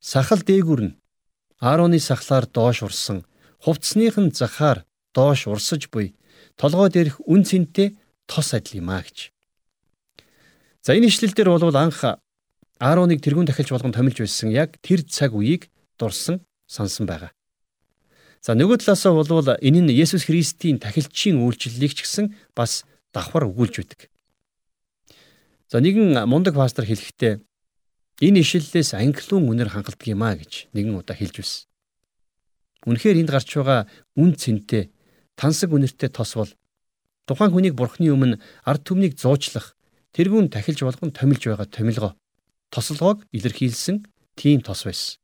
сахал 0.00 0.40
дээгүр 0.40 0.80
нь 0.80 0.96
Аароны 1.60 2.00
сахлаар 2.00 2.46
доош 2.48 2.80
урсан, 2.82 3.28
хувцсных 3.60 4.16
нь 4.16 4.32
захаар 4.32 4.88
доош 5.12 5.44
урсаж 5.44 5.92
буй 5.92 6.16
толгой 6.56 6.88
дээрх 6.88 7.20
үн 7.28 7.44
цэнтэй 7.44 8.00
тос 8.24 8.56
адил 8.56 8.80
юм 8.80 8.88
а 8.88 9.04
гэж. 9.04 9.28
За 10.80 10.96
энэ 10.96 11.12
ишлэл 11.12 11.36
дээр 11.36 11.52
бол 11.52 11.76
анх 11.76 12.00
Аароныг 12.80 13.20
тэрүүн 13.20 13.44
дахилж 13.44 13.76
болгон 13.76 13.92
томилж 13.92 14.24
байсан 14.24 14.48
яг 14.48 14.80
тэр 14.80 15.04
цаг 15.04 15.36
үеийг 15.36 15.68
дурсан 16.00 16.40
сансан 16.64 17.04
байгаа. 17.04 17.36
За 18.40 18.56
нөгөө 18.56 18.80
талаасаа 18.80 19.12
болвол 19.12 19.52
энэ 19.60 19.84
нь 19.84 19.92
Есүс 19.92 20.24
Христийн 20.24 20.80
тахилчийн 20.80 21.44
үйлчлэлийг 21.44 21.92
ч 21.92 22.08
гэсэн 22.08 22.32
бас 22.56 22.88
давхар 23.12 23.44
өгүүлж 23.52 23.84
байдаг. 23.84 24.08
За 25.68 25.76
нэгэн 25.84 26.24
мундаг 26.24 26.56
пастор 26.56 26.88
хэлэхдээ 26.88 27.44
энэ 28.24 28.40
ишлэлээс 28.40 28.96
англиун 28.96 29.44
үнээр 29.44 29.76
хангалдаг 29.76 30.08
юм 30.08 30.24
а 30.24 30.32
гэж 30.40 30.72
нэгэн 30.72 30.96
удаа 30.96 31.20
хэлж 31.20 31.36
байсан. 31.36 31.68
Үнэхээр 32.88 33.20
энд 33.20 33.28
гарч 33.28 33.60
байгаа 33.60 33.92
үн 34.16 34.32
цэнтэй 34.40 34.88
тансаг 35.36 35.68
үнэртэй 35.68 36.08
тос 36.08 36.32
бол 36.32 36.48
тухайн 37.28 37.52
хүнийг 37.52 37.76
бурхны 37.76 38.08
өмнө 38.08 38.40
ард 38.64 38.88
түмнийг 38.88 39.20
зуучлах 39.20 39.76
тэрүүн 40.16 40.48
тахилж 40.48 40.80
болгон 40.80 41.12
томилж 41.12 41.44
байгаа 41.44 41.68
томилгоо 41.68 42.12
тослогоог 42.70 43.26
илэрхийлсэн 43.34 44.06
тийм 44.38 44.62
тос 44.62 44.86
байсан. 44.86 45.18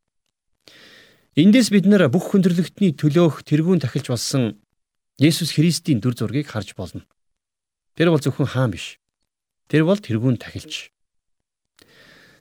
Эндээс 1.36 1.68
бид 1.72 1.86
нар 1.86 2.08
бүх 2.08 2.32
хүндрэлтний 2.32 2.96
төлөөх 2.96 3.44
тэргүүн 3.44 3.80
тахилж 3.80 4.08
болсон 4.08 4.56
Есүс 5.20 5.56
Христийн 5.56 6.00
дүр 6.00 6.16
зургийг 6.16 6.48
харж 6.48 6.76
болно. 6.76 7.04
Тэр 7.96 8.12
бол 8.12 8.20
зөвхөн 8.20 8.48
хаан 8.48 8.72
биш. 8.72 9.00
Тэр 9.68 9.88
бол 9.88 10.00
тэргүүн 10.00 10.36
тахилч. 10.36 10.92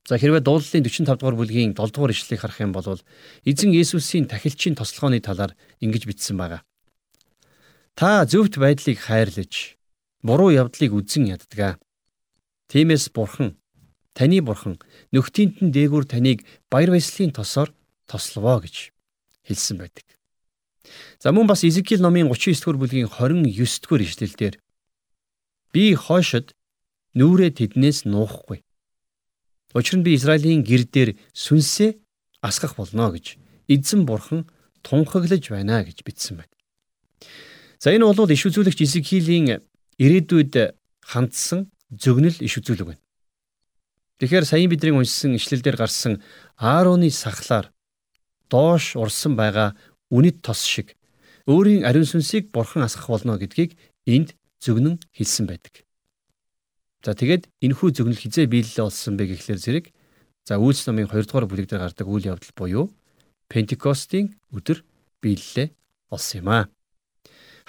За 0.06 0.20
хэрвээ 0.22 0.44
дуулалын 0.46 0.86
45 0.86 1.18
дугаар 1.18 1.36
бүлгийн 1.40 1.74
7 1.74 1.92
дугаар 1.92 2.14
ишлэгийг 2.14 2.42
харах 2.44 2.60
юм 2.62 2.72
бол 2.72 3.00
эзэн 3.44 3.72
Есүсийн 3.74 4.30
тахилчийн 4.30 4.78
тослогооны 4.78 5.20
талаар 5.20 5.58
ингэж 5.82 6.04
бичсэн 6.06 6.38
байгаа. 6.38 6.62
Та 7.98 8.28
зөвхт 8.28 8.60
байдлыг 8.62 9.00
хайрлаж, 9.02 9.80
буруу 10.22 10.52
явдлыг 10.54 10.94
үзэн 10.94 11.32
яддаг. 11.34 11.82
Тиймээс 12.70 13.10
бурхан, 13.16 13.58
таны 14.14 14.46
бурхан 14.46 14.78
нөхдийнтэн 15.16 15.72
дээгүүр 15.72 16.06
таныг 16.12 16.44
баяр 16.68 16.92
баясгалын 16.92 17.32
тосоор 17.32 17.72
тословоо 18.12 18.60
гэж 18.60 18.92
хэлсэн 19.48 19.80
байдаг. 19.80 20.06
За 21.20 21.32
мөн 21.32 21.48
бас 21.48 21.64
Изекиэл 21.64 22.04
номын 22.04 22.28
39 22.30 22.60
дугаар 22.60 22.78
бүлгийн 22.78 23.08
29 23.08 23.82
дугаар 23.82 24.04
ишлэлдэр 24.04 24.56
би 25.74 25.96
хойшод 25.96 26.54
нүрээ 27.16 27.52
тэднээс 27.56 28.06
нуухгүй. 28.06 28.62
Учир 29.74 29.96
нь 30.00 30.06
би 30.06 30.16
Израилийн 30.16 30.64
гэр 30.64 30.84
дээр 30.86 31.10
сүнсээ 31.34 31.98
асгах 32.44 32.76
болно 32.76 33.12
гэж 33.12 33.40
эзэн 33.68 34.06
бурхан 34.06 34.46
тунхаглаж 34.84 35.50
байна 35.50 35.84
гэж 35.84 36.04
бичсэн 36.06 36.38
байна. 36.40 36.54
За 37.80 37.92
энэ 37.92 38.06
бол 38.06 38.32
иш 38.32 38.46
үзүүлэгч 38.46 38.80
Изекиэлийн 38.86 39.64
ирээдүйд 39.98 40.78
хандсан 41.02 41.72
зөгнөл 41.90 42.38
иш 42.40 42.54
үзүүлэг 42.62 42.88
байна. 42.88 43.05
Тэгэхээр 44.20 44.46
саяын 44.48 44.72
бидний 44.72 44.96
уншсан 44.96 45.36
ишлэлдэр 45.36 45.76
гарсан 45.76 46.24
Аароны 46.56 47.12
сахлаар 47.12 47.76
доош 48.48 48.96
урсан 48.96 49.36
байгаа 49.36 49.76
үнэт 50.08 50.40
тос 50.40 50.64
шиг 50.64 50.96
өөрийн 51.44 51.84
ариун 51.84 52.08
сүнсийг 52.08 52.48
бурхан 52.56 52.88
асгах 52.88 53.12
болно 53.12 53.36
гэдгийг 53.36 53.76
энд 54.08 54.40
зөвгнөн 54.64 55.04
хэлсэн 55.12 55.46
байдаг. 55.52 55.84
За 57.04 57.12
тэгээд 57.12 57.52
энэхүү 57.60 57.92
зөвгнөл 57.92 58.18
хизээ 58.18 58.48
биелэлээ 58.48 58.88
болсон 58.88 59.14
бэ 59.20 59.36
гэхлээр 59.36 59.60
зэрэг 59.60 59.86
за 60.48 60.64
үйлс 60.64 60.88
номын 60.88 61.12
2 61.12 61.28
дугаар 61.28 61.46
бүлэг 61.46 61.68
дээр 61.70 61.84
гардаг 61.84 62.08
үйл 62.08 62.32
явдал 62.32 62.54
буюу 62.56 62.86
Пентекостийн 63.52 64.34
өдөр 64.50 64.82
биелэлээ 65.22 65.76
болсон 66.10 66.40
юм 66.40 66.50
а. 66.50 66.66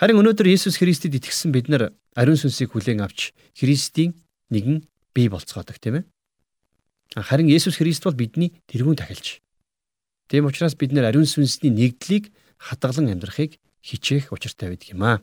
Харин 0.01 0.23
өнөөдөр 0.23 0.49
Есүс 0.49 0.81
Христэд 0.81 1.19
итгэсэн 1.21 1.53
бид 1.53 1.69
нар 1.69 1.93
ариун 2.17 2.41
сүнсийг 2.41 2.73
хүлээн 2.73 3.05
авч 3.05 3.37
Христийн 3.53 4.17
нэгэн 4.49 4.89
бий 5.13 5.29
болцгоодог 5.29 5.77
тийм 5.77 6.01
ээ. 6.01 6.05
Харин 7.15 7.49
Есүс 7.49 7.79
Христ 7.79 8.05
бол 8.05 8.17
бидний 8.17 8.57
тэрүүн 8.67 8.99
тахилч. 8.99 9.41
Тийм 10.29 10.51
учраас 10.51 10.75
бид 10.75 10.91
нэр 10.91 11.13
ариун 11.13 11.29
сүнсний 11.29 11.71
нэгдлийг 11.71 12.35
хадгалан 12.59 13.13
амьдрахыг 13.15 13.61
хичээх 13.85 14.33
учиртай 14.33 14.75
байдаг 14.75 14.91
юм 14.91 15.03
аа. 15.05 15.23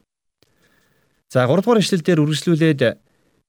За 1.28 1.44
3 1.44 1.60
дугаар 1.60 1.82
эшлэл 1.84 2.06
дээр 2.06 2.24
үргэлжлүүлээд 2.24 2.82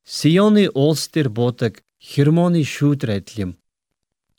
Сионы 0.04 0.68
уулс 0.74 1.08
дээр 1.08 1.28
буудаг 1.32 1.80
Хермоны 1.96 2.60
шүүдэр 2.64 3.22
адил 3.22 3.38
юм. 3.40 3.50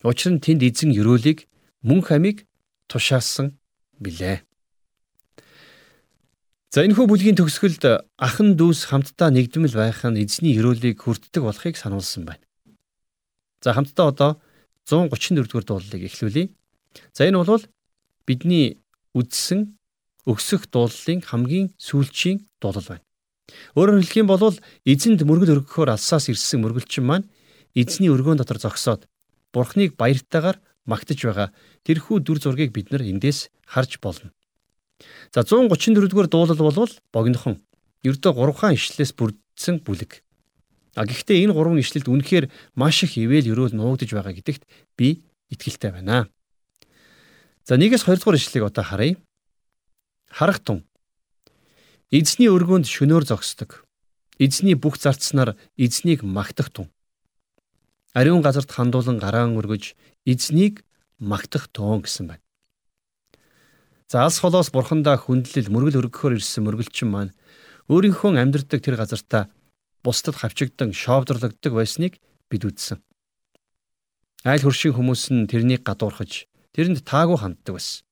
Учир 0.05 0.37
нь 0.37 0.43
тэнд 0.43 0.61
эзэн 0.61 0.93
өрөөлийг 0.93 1.49
мөн 1.81 2.05
хамиг 2.05 2.45
тушаасан 2.85 3.57
билээ. 3.97 4.45
За 6.69 6.85
энэхүү 6.85 7.07
бүлгийн 7.09 7.39
төгсгөлд 7.39 8.11
ахан 8.19 8.53
дүүс 8.59 8.91
хамтдаа 8.91 9.33
нэгдмэл 9.33 9.73
байх 9.73 10.05
нь 10.05 10.21
эзний 10.21 10.53
өрөөлийг 10.59 11.01
хүртдэг 11.01 11.41
болохыг 11.41 11.79
сануулсан 11.79 12.29
байна. 12.29 12.43
За 13.61 13.73
хамтдаа 13.73 14.07
одоо 14.11 14.31
134 14.89 15.47
дугаар 15.47 15.65
дуулалыг 15.65 16.03
эхлүүлье. 16.05 16.49
За 17.13 17.27
энэ 17.27 17.43
бол 17.43 17.63
бидний 18.25 18.81
үдсэн 19.13 19.77
өгсөх 20.25 20.67
дуулалын 20.73 21.21
хамгийн 21.21 21.73
сүүлчийн 21.77 22.45
дуулал 22.61 22.85
байна. 22.89 23.05
Өөрөөр 23.77 24.01
хэлэх 24.01 24.17
юм 24.21 24.29
бол 24.29 24.57
эзэнд 24.85 25.21
мөргөл 25.21 25.61
өргөхөөр 25.61 25.93
алсаас 25.93 26.29
ирсэн 26.33 26.65
мөргөлчин 26.65 27.05
маань 27.05 27.29
эзний 27.77 28.09
өргөөн 28.09 28.41
дотор 28.41 28.57
зогсоод 28.57 29.05
бурхныг 29.53 29.93
баяртайгаар 30.01 30.57
магтаж 30.89 31.19
байгаа 31.21 31.49
тэрхүү 31.85 32.25
дүр 32.25 32.41
зургийг 32.41 32.73
бид 32.73 32.89
нар 32.89 33.05
эндээс 33.05 33.53
харж 33.69 34.01
болно. 34.01 34.33
За 35.33 35.45
134 35.45 36.09
дугаар 36.09 36.27
дуулал 36.27 36.57
бол 36.57 36.93
богинохон 37.13 37.61
ердөө 38.01 38.33
3 38.33 38.53
хаан 38.57 38.73
ишлэлээс 38.73 39.13
бүрдсэн 39.13 39.85
бүлэг. 39.85 40.24
А 40.95 41.03
гэхдээ 41.03 41.43
энэ 41.43 41.53
гурван 41.53 41.83
ишлэлд 41.83 42.07
үнэхээр 42.07 42.45
маш 42.79 43.03
их 43.03 43.19
ивэл 43.19 43.51
өрөөл 43.51 43.75
нуугдж 43.75 44.15
байгаа 44.15 44.31
гэдэгт 44.31 44.63
би 44.95 45.27
итгэлтэй 45.51 45.91
байна. 45.91 46.31
За 47.67 47.75
1-ээс 47.75 48.07
2 48.07 48.23
дугаар 48.23 48.39
ишлэгийг 48.39 48.71
одоо 48.71 48.83
харъя. 48.87 49.19
Харах 50.31 50.63
тун. 50.63 50.87
Эзний 52.15 52.47
өргөөнд 52.47 52.87
шөнөөр 52.87 53.27
зогсдог. 53.27 53.83
Эзний 54.39 54.79
бүх 54.79 54.95
зарцнаар 54.95 55.59
эзнийг 55.75 56.23
магтах 56.23 56.71
тун. 56.71 56.87
Ариун 58.15 58.39
газарт 58.39 58.71
хандуулан 58.71 59.19
гараан 59.19 59.59
өргөж 59.59 59.99
эзнийг 60.23 60.87
магтах 61.19 61.67
тун 61.67 62.07
гэсэн 62.07 62.31
байна. 62.31 62.43
За 64.07 64.23
алс 64.23 64.39
холоос 64.39 64.71
бурхандаа 64.71 65.19
хүндлэл 65.19 65.67
мөргөл 65.67 66.05
өргөхөөр 66.05 66.39
ирсэн 66.39 66.63
мөргөлчин 66.63 67.09
маань 67.09 67.35
өөрийнхөө 67.89 68.37
амьдардаг 68.37 68.79
тэр 68.79 68.95
газартаа 69.01 69.49
бусдад 70.05 70.37
хавчигдан 70.37 70.93
шоовдрлогддог 70.93 71.73
байсныг 71.73 72.21
бид 72.49 72.63
үзсэн. 72.69 73.01
Айл 74.45 74.61
хөршийн 74.61 74.93
хүмүүс 74.93 75.33
нь 75.33 75.49
тэрнийг 75.49 75.81
гадуурхаж 75.81 76.45
тэрэнд 76.77 77.01
таагүй 77.01 77.37
ханддаг 77.41 77.73
байсан. 77.73 78.05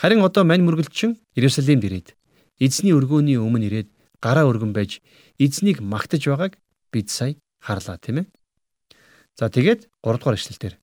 Харин 0.00 0.24
одоо 0.24 0.44
мань 0.48 0.64
мөргөлчин 0.64 1.20
Иерусалимд 1.36 1.84
ирээд 1.84 2.08
эзний 2.56 2.96
өргөөний 2.96 3.36
өмнө 3.36 3.68
ирээд 3.68 3.88
гараа 4.24 4.48
өргөн 4.48 4.72
байж 4.72 5.04
эзнийг 5.36 5.84
магтаж 5.84 6.24
байгааг 6.24 6.56
бид 6.92 7.12
сая 7.12 7.36
харлаа 7.60 8.00
тийм 8.00 8.24
ээ. 8.24 8.26
За 9.36 9.52
тэгээд 9.52 9.88
3 10.00 10.16
дугаар 10.16 10.40
эшлэлтэр 10.40 10.80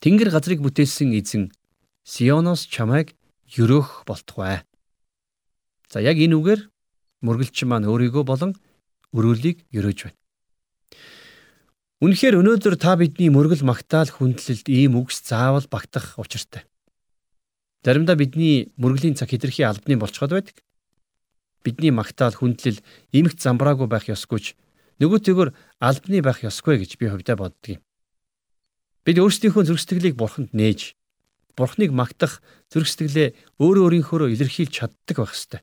Тэнгэр 0.00 0.30
газрыг 0.32 0.60
бүтээсэн 0.64 1.12
эзэн 1.16 1.52
Сионоос 2.04 2.68
чамайг 2.68 3.16
өрөөх 3.56 4.04
болтугай. 4.04 4.64
За 5.88 6.00
яг 6.00 6.20
энэ 6.20 6.36
үгээр 6.36 6.60
мөргөлчин 7.24 7.72
маань 7.72 7.88
өөрийгөө 7.88 8.24
болон 8.28 8.52
өрөөлийг 9.16 9.64
өрөөж 9.72 9.98
байна. 10.04 10.18
Үнэхээр 12.04 12.38
өнөөдөр 12.44 12.76
та 12.76 13.00
бидний 13.00 13.32
мөргөл 13.32 13.64
магтаал 13.64 14.12
хүндлэлд 14.12 14.68
ийм 14.68 15.00
үгс 15.00 15.24
заавал 15.24 15.64
багтах 15.72 16.20
учиртай. 16.20 16.68
Заримдаа 17.80 18.20
бидний 18.20 18.68
мөргөлийн 18.76 19.16
цаг 19.16 19.32
хэтэрхий 19.32 19.64
албаны 19.64 19.96
болцоход 19.96 20.36
байдаг. 20.36 20.56
Бидний 21.64 21.90
магтаал 21.94 22.36
хүндлэл 22.36 22.84
эмгт 23.16 23.40
замбраагүй 23.40 23.88
байх 23.88 24.04
ёсгүйч 24.12 24.52
нөгөөтэйгөр 25.00 25.48
албаны 25.80 26.20
байх 26.20 26.44
ёсгүй 26.44 26.84
гэж 26.84 27.00
би 27.00 27.08
хувьдаа 27.08 27.36
боддгийг. 27.40 27.80
Бид 29.04 29.16
өөрсдийнхөө 29.18 29.64
зүрх 29.64 29.80
сэтгэлийг 29.80 30.16
бурханд 30.16 30.52
нээж 30.52 30.94
бурхныг 31.56 31.90
магтах 31.94 32.42
зүрх 32.70 32.88
сэтгэлээ 32.88 33.60
өөрөө 33.62 33.84
өөрийнхөөрөө 33.86 34.28
илэрхийлж 34.34 34.72
чаддаг 34.74 35.16
байх 35.18 35.34
ёстой. 35.34 35.60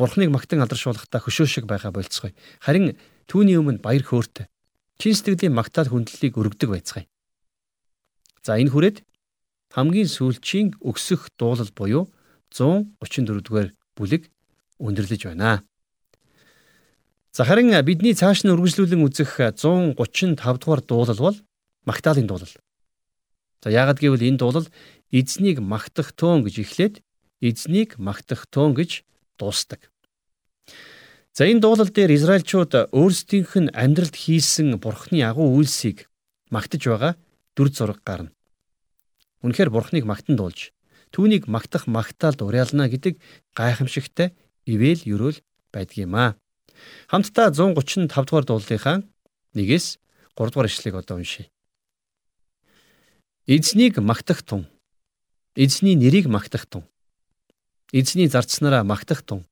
Бурхныг 0.00 0.32
магтан 0.32 0.64
алдаршуулахдаа 0.64 1.20
хөшөөшиг 1.20 1.68
байгаа 1.68 1.92
болцгоё. 1.92 2.32
Харин 2.64 2.96
түүний 3.28 3.60
өмнө 3.60 3.84
баяр 3.84 4.00
хөөртэй 4.00 4.48
чин 5.00 5.12
сэтгэлийн 5.16 5.52
магтаал 5.52 5.92
хүндлэлийг 5.92 6.40
өргөдөг 6.40 6.68
байцгаая. 6.72 7.04
За 8.44 8.56
энэ 8.56 8.72
хүрээд 8.72 9.04
хамгийн 9.72 10.08
сүүлчийн 10.08 10.76
өксөх 10.80 11.32
дуулал 11.40 11.72
буюу 11.72 12.08
134 12.52 13.44
дугаар 13.44 13.68
бүлэг 13.96 14.28
өндөрлөж 14.80 15.22
байна. 15.28 15.64
За 17.32 17.44
харин 17.44 17.72
бидний 17.84 18.16
цааш 18.16 18.44
нь 18.44 18.52
үргэлжлүүлэн 18.52 19.04
үзэх 19.04 19.36
135 19.36 20.36
дугаар 20.60 20.82
дуулал 20.84 21.20
бол 21.20 21.38
магтаалын 21.84 22.28
дуулал. 22.28 22.54
За 23.62 23.68
яагад 23.70 24.00
гэвэл 24.00 24.24
энэ 24.24 24.40
дуулал 24.40 24.68
эзнийг 25.12 25.60
магтах 25.60 26.16
төөн 26.16 26.42
гэж 26.44 26.56
эхлээд 26.64 26.94
эзнийг 27.40 28.00
магтах 28.00 28.48
төөн 28.50 28.74
гэж 28.74 29.04
дуустдаг. 29.38 29.89
За 31.40 31.48
энэ 31.48 31.64
дуулал 31.64 31.88
дээр 31.88 32.12
Израильчууд 32.20 32.92
өөрсдийнх 32.92 33.56
нь 33.56 33.72
амьдралд 33.72 34.12
хийсэн 34.12 34.76
бурхны 34.76 35.24
агуу 35.24 35.56
үйлсийг 35.56 36.04
магтаж 36.52 36.84
байгаа 36.84 37.12
дүр 37.56 37.72
зураг 37.72 38.04
гарна. 38.04 38.36
Үнэхээр 39.40 39.72
бурхныг 39.72 40.04
магтан 40.04 40.36
дуулж 40.36 40.76
түүнийг 41.16 41.48
магтах 41.48 41.88
магтаалд 41.88 42.44
уриална 42.44 42.92
гэдэг 42.92 43.16
гайхамшигтай 43.56 44.36
ивэл 44.68 45.00
ерөөл 45.08 45.40
байдгиймаа. 45.72 46.36
Хамтдаа 47.08 47.48
135 47.56 48.12
дугаар 48.12 48.44
дуулынхаа 48.44 49.00
1-ээс 49.56 49.96
3 50.36 50.52
дугаар 50.52 50.68
ишлэгийг 50.68 51.00
одоо 51.00 51.24
уншийе. 51.24 51.48
Эзнийг 53.48 53.96
магтах 53.96 54.44
тун. 54.44 54.68
Эзний 55.56 55.96
нэрийг 55.96 56.28
магтах 56.28 56.68
тун. 56.68 56.84
Эзний 57.96 58.28
зарцнараа 58.28 58.84
магтах 58.84 59.24
тун 59.24 59.48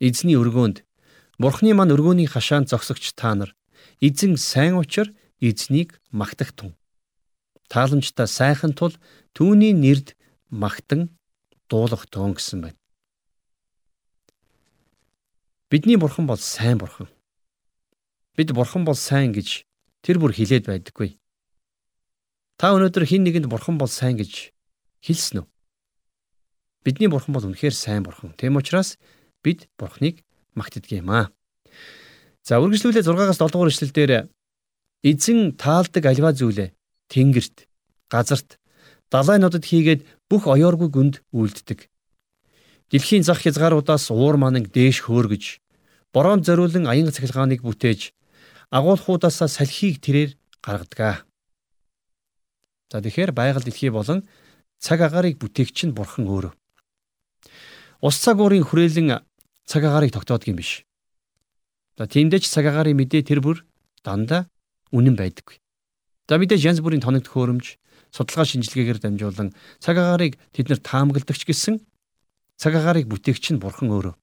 эзний 0.00 0.36
өргөөнд 0.36 0.82
Бурхны 1.38 1.74
мань 1.74 1.90
өргөөний 1.90 2.30
хашаанд 2.30 2.70
зогсогч 2.70 3.12
та 3.18 3.34
нар 3.34 3.54
эзэн 4.00 4.36
сайн 4.38 4.78
учир 4.78 5.10
эзнийг 5.40 6.00
магтах 6.10 6.52
тун. 6.52 6.74
Тааламжтай 7.68 8.26
сайхан 8.26 8.72
тул 8.72 8.94
түүний 9.34 9.74
нэрд 9.74 10.14
магтан 10.50 11.10
дуулах 11.68 12.06
тун 12.06 12.34
гэсэн 12.38 12.62
байна. 12.62 12.78
Бидний 15.70 15.96
бурхан 15.96 16.26
бол 16.26 16.38
сайн 16.38 16.78
бурхан. 16.78 17.08
Бид 18.36 18.54
бурхан 18.54 18.84
бол 18.84 18.94
сайн 18.94 19.34
гэж 19.34 19.66
тэр 20.02 20.22
бүр 20.22 20.32
хилээд 20.32 20.70
байдаггүй. 20.70 21.18
Та 22.56 22.70
өнөөдөр 22.78 23.04
хин 23.10 23.26
нэгэнд 23.26 23.50
бурхан 23.50 23.74
бол 23.78 23.90
сайн 23.90 24.14
гэж 24.14 24.54
хэлсэн 25.02 25.42
үү? 25.42 25.46
Бидний 26.84 27.08
бурхан 27.08 27.34
бол 27.34 27.42
үнэхээр 27.42 27.74
сайн 27.74 28.04
бурхан. 28.04 28.36
Тэм 28.38 28.56
учраас 28.56 28.98
бид 29.42 29.68
Бурхныг 29.76 30.23
магтдаг 30.54 30.90
юм 30.90 31.10
аа. 31.10 31.30
За 32.42 32.58
үргэлжлүүлээ 32.62 33.04
6-аас 33.04 33.38
7 33.38 33.52
дугаар 33.52 33.70
эшлэлдэр 33.72 34.12
эзэн 35.04 35.58
таалдаг 35.60 36.04
альва 36.08 36.32
зүйлээ 36.32 36.72
тэнгэрт, 37.12 37.68
газарт, 38.08 38.56
далайнуудад 39.12 39.64
хийгээд 39.64 40.02
бүх 40.28 40.48
оёоргүй 40.48 40.88
гүнд 40.88 41.14
үйлддэг. 41.32 41.88
Дэлхийн 42.90 43.24
зах 43.24 43.44
хязгааруудаас 43.44 44.10
уур 44.10 44.36
мананг 44.36 44.72
дээш 44.72 45.04
хөөргөж, 45.04 45.60
бороонд 46.12 46.44
зориулан 46.46 46.88
аян 46.88 47.12
цахилгааныг 47.12 47.60
бүтээж, 47.64 48.12
агуулхуудаасаа 48.70 49.48
салхийг 49.48 50.00
тэрээр 50.04 50.36
гаргадаг. 50.64 51.24
За 52.90 53.00
тэгэхээр 53.00 53.32
байгаль 53.32 53.66
дэлхий 53.66 53.90
болон 53.90 54.24
цаг 54.78 55.00
агаарыг 55.00 55.40
бүтээгч 55.40 55.88
нь 55.88 55.96
бурхан 55.96 56.28
өөрөө. 56.28 56.52
Ус 58.04 58.16
цаг 58.20 58.38
уурын 58.40 58.64
хүрээлэн 58.64 59.20
цаг 59.64 59.82
агаарыг 59.84 60.12
тогтоодог 60.12 60.48
юм 60.48 60.58
биш. 60.60 60.84
За 61.96 62.06
тиймдээ 62.06 62.40
ч 62.42 62.50
цаг 62.50 62.66
агарын 62.68 62.96
мэдээ 62.98 63.22
тэр 63.24 63.40
бүр 63.40 63.64
дандаа 64.04 64.50
үнэн 64.92 65.16
байдаггүй. 65.16 65.60
За 66.28 66.36
мэдээж 66.40 66.62
янз 66.64 66.80
бүрийн 66.82 67.04
тоног 67.04 67.24
төхөөрөмж, 67.24 67.78
судалгаа 68.12 68.46
шинжилгээгээр 68.48 69.00
дамжуулан 69.00 69.54
цаг 69.80 69.96
агаарыг 69.98 70.36
тэд 70.52 70.68
нар 70.70 70.80
таамагладагч 70.80 71.42
гэсэн 71.46 71.82
цаг 72.56 72.72
агаарыг 72.74 73.06
бүтээгч 73.10 73.54
нь 73.54 73.62
бурхан 73.62 73.90
өөрөө. 73.90 74.14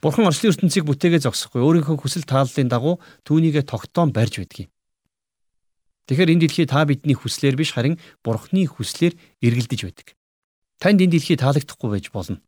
Бурхан 0.00 0.28
орчлын 0.28 0.52
ертөнцийг 0.56 0.84
бүтээгээ 0.88 1.24
зогсохгүй 1.28 1.60
өөрийнхөө 1.60 1.96
хүсэл 2.00 2.24
тааллын 2.24 2.72
дагуу 2.72 3.00
түүнийгэ 3.28 3.68
тогтоон 3.68 4.16
барьж 4.16 4.40
байдаг 4.40 4.68
юм. 4.68 4.70
Тэгэхээр 6.08 6.32
энэ 6.32 6.42
дэлхий 6.48 6.66
та 6.66 6.88
бидний 6.88 7.14
хүслээр 7.14 7.56
биш 7.60 7.76
харин 7.76 8.00
бурхны 8.24 8.64
хүслээр 8.64 9.14
эргэлдэж 9.44 9.80
байдаг. 9.84 10.08
Танд 10.80 11.04
энэ 11.04 11.20
дэлхий 11.20 11.36
таалагдахгүй 11.36 11.88
байж 11.92 12.08
болно. 12.08 12.40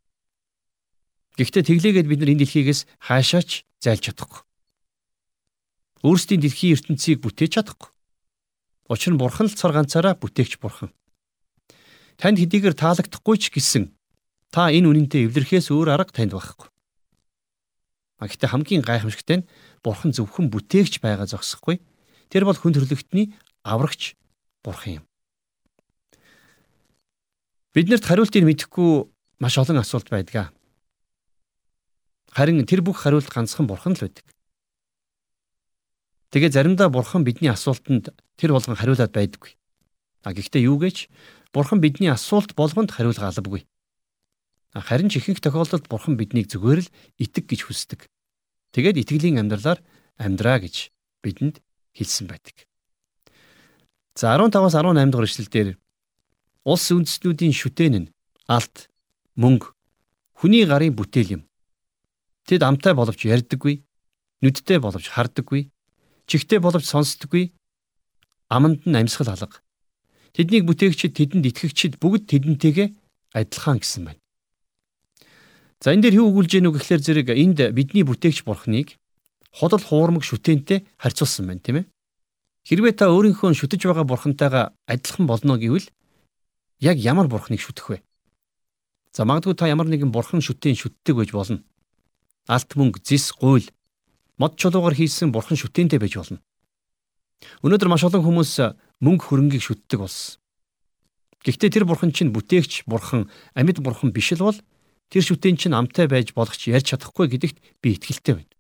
Гэхдээ 1.40 1.62
тэглээгээд 1.64 2.08
бид 2.08 2.20
нар 2.20 2.32
энэ 2.36 2.42
дэлхийгээс 2.44 2.80
хаашаач 3.00 3.64
зайлж 3.80 4.02
чадахгүй. 4.12 4.42
Өөрсдийн 6.04 6.42
дэлхийн 6.44 6.76
ертөнцийг 6.76 7.24
бүтээж 7.24 7.56
чадахгүй. 7.56 7.88
Учир 8.92 9.16
нь 9.16 9.20
бурхан 9.20 9.48
л 9.48 9.56
цар 9.56 9.72
ганцаараа 9.72 10.18
бүтээгч 10.20 10.60
бурхан. 10.60 10.92
Танд 12.20 12.36
хэдийгээр 12.36 12.76
таалагдахгүй 12.76 13.36
ч 13.40 13.48
гэсэн 13.48 13.96
та 14.52 14.68
энэ 14.68 14.84
үнэнтэй 14.84 15.24
эвлэрхээс 15.30 15.72
өөр 15.72 15.96
арга 15.96 16.12
танд 16.12 16.36
байхгүй. 16.36 16.68
А 18.20 18.28
гэхдээ 18.28 18.52
хамгийн 18.52 18.84
гайхамшигтай 18.84 19.36
нь 19.40 19.48
бурхан 19.80 20.12
зөвхөн 20.12 20.52
бүтээгч 20.52 21.00
байгаа 21.00 21.24
зогсохгүй. 21.24 21.80
Тэр 22.28 22.44
бол 22.44 22.58
хүн 22.58 22.76
төрлөختний 22.76 23.32
аврагч 23.64 24.14
бурхан 24.60 25.00
юм. 25.00 25.04
Биднэрт 27.72 28.04
хариултыг 28.04 28.44
мэдэхгүй 28.44 29.08
маш 29.40 29.56
олон 29.56 29.80
асуулт 29.80 30.12
байдаг. 30.12 30.52
Харин 32.32 32.64
тэр 32.64 32.80
бүх 32.80 33.04
хариулт 33.04 33.28
ганцхан 33.28 33.68
бурхан 33.68 33.92
л 33.92 34.08
байдаг. 34.08 34.24
Тэгээ 36.32 36.48
заримдаа 36.48 36.88
бурхан 36.88 37.28
бидний 37.28 37.52
асуултанд 37.52 38.16
тэр 38.40 38.56
болгон 38.56 38.72
хариулаад 38.72 39.12
байдаггүй. 39.12 39.52
А 40.24 40.32
гэхдээ 40.32 40.64
юу 40.64 40.80
гэж 40.80 41.12
бурхан 41.52 41.84
бидний 41.84 42.08
асуулт 42.08 42.56
болгонд 42.56 42.88
хариулга 42.88 43.28
албагүй. 43.28 43.68
Харин 44.72 45.12
ч 45.12 45.20
ихэнх 45.20 45.44
тохиолдолд 45.44 45.92
бурхан 45.92 46.16
биднийг 46.16 46.48
зүгээр 46.48 46.80
л 46.80 46.92
итэг 47.20 47.52
гэж 47.52 47.68
хүсдэг. 47.68 48.08
Тэгээд 48.72 49.04
итгэлийн 49.04 49.44
амьдралаар 49.44 49.84
амьдраа 50.16 50.64
гэж 50.64 50.88
бидэнд 51.20 51.60
хэлсэн 51.92 52.32
байдаг. 52.32 52.64
За 54.16 54.32
15-аас 54.32 54.72
18 54.72 55.12
дугаар 55.12 55.28
эшлэлдэр 55.28 55.68
улс 56.64 56.88
үндэстнүүдийн 56.88 57.52
шүтэн 57.52 58.08
нь 58.08 58.10
алт, 58.48 58.88
мөнгө, 59.36 59.76
хүний 60.40 60.64
гарын 60.64 60.96
бүтээл 60.96 61.36
юм. 61.36 61.42
Тэд 62.46 62.62
амтай 62.66 62.94
боловч 62.94 63.22
ярьдаггүй, 63.22 63.86
нүдтэй 64.42 64.82
боловч 64.82 65.06
хардаггүй, 65.14 65.70
чихтэй 66.26 66.58
боловч 66.58 66.86
сонсдоггүй. 66.90 67.54
Аманд 68.50 68.82
нь 68.82 68.98
амьсгал 68.98 69.30
алга. 69.30 69.62
Тэднийг 70.34 70.66
бүтээгчид 70.66 71.14
тэдэнд 71.14 71.46
итгэгчид 71.46 72.02
бүгд 72.02 72.26
тэдэнтэйгээ 72.26 72.88
адилхан 73.38 73.78
гэсэн 73.78 74.02
байна. 74.10 74.20
За 75.78 75.94
энэ 75.94 76.10
дээр 76.10 76.18
юу 76.18 76.34
өгүүлж 76.34 76.50
гэнэ 76.58 76.68
үг 76.68 76.76
гэхлээр 76.82 77.02
зэрэг 77.02 77.28
энд 77.30 77.58
бидний 77.76 78.02
бүтээгч 78.02 78.42
бурхныг 78.42 78.98
худал 79.54 79.82
хуурмаг 79.82 80.26
шүтэнтэй 80.26 80.82
харьцуулсан 80.98 81.46
байна 81.46 81.62
тийм 81.62 81.76
ээ. 81.78 81.86
Хэрвээ 82.66 82.94
та 82.98 83.10
өөрийнхөө 83.12 83.54
шүтэж 83.54 83.86
байгаа 83.86 84.06
бурхантайгаа 84.06 84.64
адилхан 84.86 85.26
болно 85.26 85.58
гэвэл 85.58 85.86
яг 86.80 86.96
ямар 86.98 87.26
бурхныг 87.28 87.60
шүтэх 87.60 87.86
вэ? 87.90 87.98
За 89.12 89.26
магадгүй 89.26 89.54
та 89.58 89.68
ямар 89.68 89.90
нэгэн 89.90 90.14
бурхан 90.14 90.40
шүтэн 90.40 90.78
шүтдэг 90.78 91.18
байж 91.18 91.30
болно 91.34 91.60
алт 92.48 92.70
мөнгө, 92.74 93.02
зис, 93.04 93.32
гуйл, 93.36 93.68
мод 94.38 94.58
чулуугаар 94.58 94.96
хийсэн 94.96 95.30
бурхан 95.30 95.58
шүтэнтэй 95.58 95.98
байж 96.02 96.16
болно. 96.18 96.38
Өнөөдөр 97.62 97.90
маш 97.90 98.02
олон 98.06 98.22
хүмүүс 98.22 98.52
мөнгө 99.02 99.24
хөрөнгийг 99.26 99.62
шүтдэг 99.62 99.98
болсон. 99.98 100.38
Гэхдээ 101.42 101.70
тэр 101.74 101.84
бурхан 101.86 102.14
чинь 102.14 102.30
бүтээгч 102.30 102.86
бурхан, 102.86 103.26
амьд 103.58 103.82
бурхан 103.82 104.14
биш 104.14 104.30
л 104.38 104.46
бол 104.46 104.58
тэр 105.10 105.22
шүтэн 105.26 105.58
чинь 105.58 105.74
амтай 105.74 106.06
байж 106.06 106.34
болох 106.38 106.54
ч 106.54 106.70
ярьж 106.70 106.94
чадахгүй 106.94 107.26
гэдэгт 107.34 107.58
би 107.82 107.98
итгэлтэй 107.98 108.34
байна. 108.38 108.52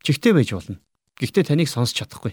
Чихтэй 0.00 0.32
байж 0.32 0.56
болно. 0.56 0.80
Гэхдээ 1.20 1.52
таныг 1.52 1.68
сонсч 1.68 2.00
чадахгүй. 2.00 2.32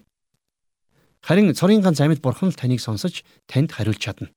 Харин 1.20 1.52
цорын 1.52 1.84
ганц 1.84 2.00
амьд 2.00 2.24
бурхан 2.24 2.56
л 2.56 2.56
таныг 2.56 2.80
сонсож 2.80 3.28
танд 3.52 3.76
хариулж 3.76 4.00
чадна. 4.00 4.32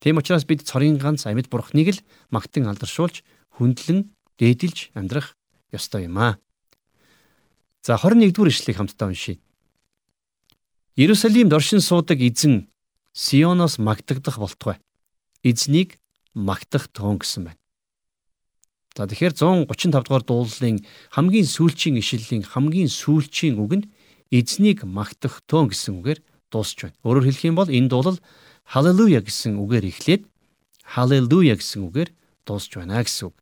Тийм 0.00 0.20
учраас 0.20 0.44
бид 0.44 0.66
цорын 0.66 1.00
ганц 1.00 1.24
амьд 1.24 1.48
бурхныг 1.48 1.96
л 1.96 2.04
магтан 2.28 2.68
алдаршуулж 2.68 3.24
хүндлэн 3.56 4.12
дээдэлж 4.36 4.92
амьдрах 4.92 5.38
ёстой 5.72 6.04
юм 6.04 6.18
аа. 6.18 6.38
За 7.82 7.96
21 7.96 8.32
дугаар 8.32 8.50
ишлэгийг 8.50 8.76
хамтдаа 8.76 9.08
уншийе. 9.08 9.38
Иерусалимд 10.96 11.52
оршин 11.52 11.80
суудаг 11.80 12.18
эзэн 12.20 12.68
Сионоос 13.12 13.78
магтагдах 13.78 14.38
болтугай. 14.38 14.78
Эзнийг 15.42 15.98
магтах 16.34 16.88
тоон 16.88 17.18
гэсэн 17.18 17.44
байна. 17.44 17.60
За 18.96 19.06
тэгэхээр 19.06 19.34
135 19.68 20.04
дугаар 20.04 20.24
дуулалын 20.24 20.84
хамгийн 21.12 21.44
сүүлчийн 21.44 22.00
ишлэлийн 22.00 22.44
хамгийн 22.44 22.88
сүүлчийн 22.88 23.60
үг 23.60 23.72
нь 23.76 23.88
эзнийг 24.32 24.84
магтах 24.84 25.44
тоон 25.44 25.68
гэсэн 25.68 26.00
үгээр 26.00 26.20
дуусч 26.50 26.76
байна. 26.80 26.96
Өөрөөр 27.04 27.26
хэлэх 27.28 27.44
юм 27.44 27.56
бол 27.60 27.68
энэ 27.68 27.92
дуулал 27.92 28.18
халелуя 28.64 29.20
гэсэн 29.20 29.60
үгээр 29.60 29.84
эхлээд 29.92 30.22
халелуя 30.80 31.54
гэсэн 31.60 31.86
үгээр 31.86 32.10
дуусч 32.48 32.72
байна 32.76 33.04
гэсэн 33.04 33.30
үг. 33.30 33.36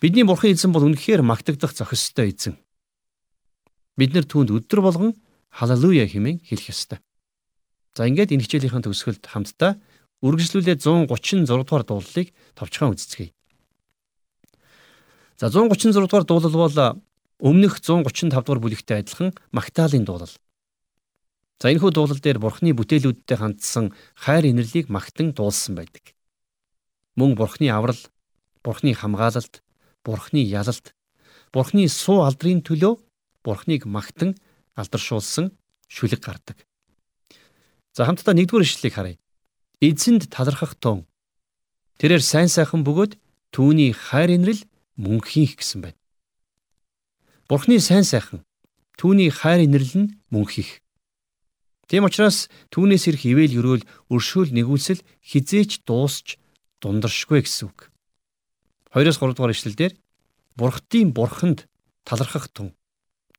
Бидний 0.00 0.24
бурхан 0.24 0.54
эзэн 0.54 0.72
бол 0.72 0.86
үнэхээр 0.86 1.22
магтагдах 1.22 1.74
зохистой 1.74 2.34
эзэн. 2.34 2.58
Бид 3.96 4.14
нар 4.14 4.26
түүнд 4.26 4.50
өдөр 4.50 4.80
болгон 4.82 5.12
халелуя 5.50 6.06
хэмээн 6.06 6.42
хэлэх 6.42 6.74
ёстой. 6.74 6.98
За 7.94 8.10
ингээд 8.10 8.34
энэ 8.34 8.42
хичээлийнхэн 8.42 8.82
төгсгөлд 8.82 9.24
хамтдаа 9.26 9.78
үргэлжлүүлээд 10.22 10.82
136 10.82 11.46
дугаар 11.46 11.86
дуулалыг 11.86 12.28
товчхон 12.58 12.98
үздэцгээе. 12.98 13.30
За 15.38 15.46
136 15.50 15.94
дугаар 15.94 16.26
дуулал 16.26 16.58
бол 16.58 16.78
өмнөх 17.38 17.78
135 17.78 18.34
дугаар 18.34 18.62
бүлэгтэй 18.62 18.98
адилхан 19.02 19.30
Магдалины 19.50 20.06
дуулал. 20.06 20.34
За 21.58 21.70
энэхүү 21.70 21.90
дуулал 21.94 22.20
дээр 22.20 22.38
Бурхны 22.38 22.74
бүтээлүүдтэй 22.74 23.38
хандсан 23.38 23.94
хайр 24.18 24.50
инэрлийг 24.50 24.90
магтан 24.90 25.32
дуулсан 25.32 25.74
байдаг. 25.78 26.14
Мөн 27.16 27.34
Бурхны 27.38 27.70
аврал, 27.70 27.98
Бурхны 28.62 28.94
хамгаалалт, 28.94 29.63
Бурхны 30.04 30.44
ялалт, 30.44 30.94
Бурхны 31.52 31.88
суу 31.88 32.22
алдрын 32.28 32.60
төлөө 32.60 33.00
Бурхныг 33.44 33.88
магтан 33.88 34.36
алдаршуулсан 34.76 35.52
шүлэг 35.88 36.20
гардаг. 36.20 36.64
За 37.96 38.04
хамтдаа 38.04 38.34
нэгдүгээр 38.34 38.66
ишлэлийг 38.66 38.94
харъя. 38.94 39.18
Эзэнд 39.80 40.28
талархах 40.28 40.74
тон. 40.76 41.06
Тэрээр 41.98 42.22
сайн 42.22 42.48
сайхан 42.48 42.82
бөгөөд 42.84 43.16
түүний 43.54 43.94
хайр 43.94 44.34
инрэл 44.34 44.66
мөн 44.98 45.22
хийх 45.22 45.56
гэсэн 45.60 45.80
байна. 45.86 45.98
Бурхны 47.46 47.78
сайн 47.78 48.02
сайхан 48.02 48.42
түүний 48.98 49.30
хайр 49.30 49.62
инэрл 49.68 49.94
нь 49.94 50.12
мөн 50.32 50.46
хийх. 50.48 50.82
Тийм 51.86 52.08
учраас 52.08 52.48
түүнээс 52.72 53.12
ирэх 53.12 53.22
ивэл 53.28 53.54
өрөөл 53.60 53.84
өршөөл 54.10 54.50
нэгүүлсэл 54.56 55.04
хизээч 55.20 55.84
дуусч 55.84 56.40
дундаршгүй 56.80 57.44
гэсэн 57.44 57.68
үг. 57.68 57.93
2-оос 58.94 59.18
3 59.18 59.34
дугаар 59.34 59.50
ишлэлдэр 59.50 59.92
Бурхтын 60.54 61.10
бурханд 61.10 61.66
талархах 62.06 62.46
тун 62.54 62.78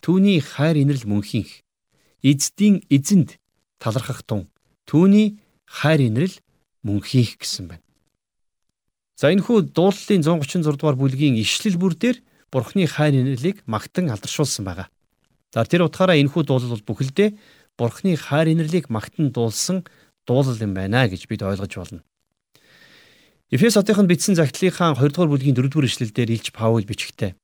түүний 0.04 0.44
хайр 0.44 0.76
инэрл 0.84 1.08
мөн 1.08 1.24
хийх. 1.24 1.64
Эздийн 2.20 2.84
эзэнд 2.92 3.40
талархах 3.80 4.28
тун 4.28 4.52
түүний 4.84 5.40
хайр 5.64 6.12
инэрл 6.12 6.36
мөн 6.84 7.00
хийх 7.00 7.40
гэсэн 7.40 7.72
байна. 7.72 7.86
За 9.16 9.32
энэхүү 9.32 9.72
дуулалын 9.72 10.28
136 10.28 10.76
дугаар 10.76 11.00
бүлгийн 11.00 11.40
ишлэл 11.40 11.80
бүр 11.80 11.96
дээр 11.96 12.20
Бурхны 12.52 12.84
хайр 12.84 13.16
инэрлийг 13.16 13.64
магтан 13.64 14.12
алдаршуулсан 14.12 14.68
байгаа. 14.68 14.92
За 15.56 15.64
тэр 15.64 15.88
утгаараа 15.88 16.20
энэхүү 16.20 16.44
дуулал 16.44 16.76
бол 16.76 16.88
бүхэлдээ 17.00 17.32
Бурхны 17.80 18.20
хайр 18.20 18.52
инэрлийг 18.52 18.92
магтан 18.92 19.32
дуулсан 19.32 19.88
дуулал 20.28 20.60
юм 20.60 20.76
байна 20.76 21.08
гэж 21.08 21.32
бид 21.32 21.48
ойлгож 21.48 21.72
болно. 21.80 22.04
Эфес 23.56 23.80
хотынд 23.80 24.12
бичсэн 24.12 24.36
загтлынхаа 24.36 25.00
2 25.00 25.16
дугаар 25.16 25.32
бүлгийн 25.32 25.56
4 25.56 25.72
дугаар 25.72 25.88
ишлэлдэр 25.88 26.28
Илж 26.28 26.52
Паул 26.52 26.84
бичгтээ. 26.84 27.40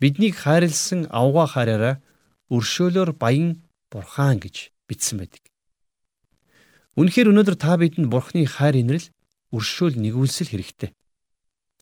Биднийг 0.00 0.40
хайрлсан 0.40 1.04
авгаа 1.12 1.44
хараараа 1.52 1.94
өршөөлөөр 2.48 3.12
баян 3.12 3.60
бурхан 3.92 4.40
гэж 4.40 4.72
бичсэн 4.88 5.20
байдаг. 5.20 5.44
Үнэхээр 6.96 7.28
өнөөдөр 7.28 7.56
та 7.60 7.76
бидэнд 7.76 8.08
Бурхны 8.08 8.48
хайр 8.48 8.80
инрэл 8.80 9.12
өршөөл 9.52 10.00
нэгүүлсэл 10.00 10.48
хэрэгтэй. 10.56 10.96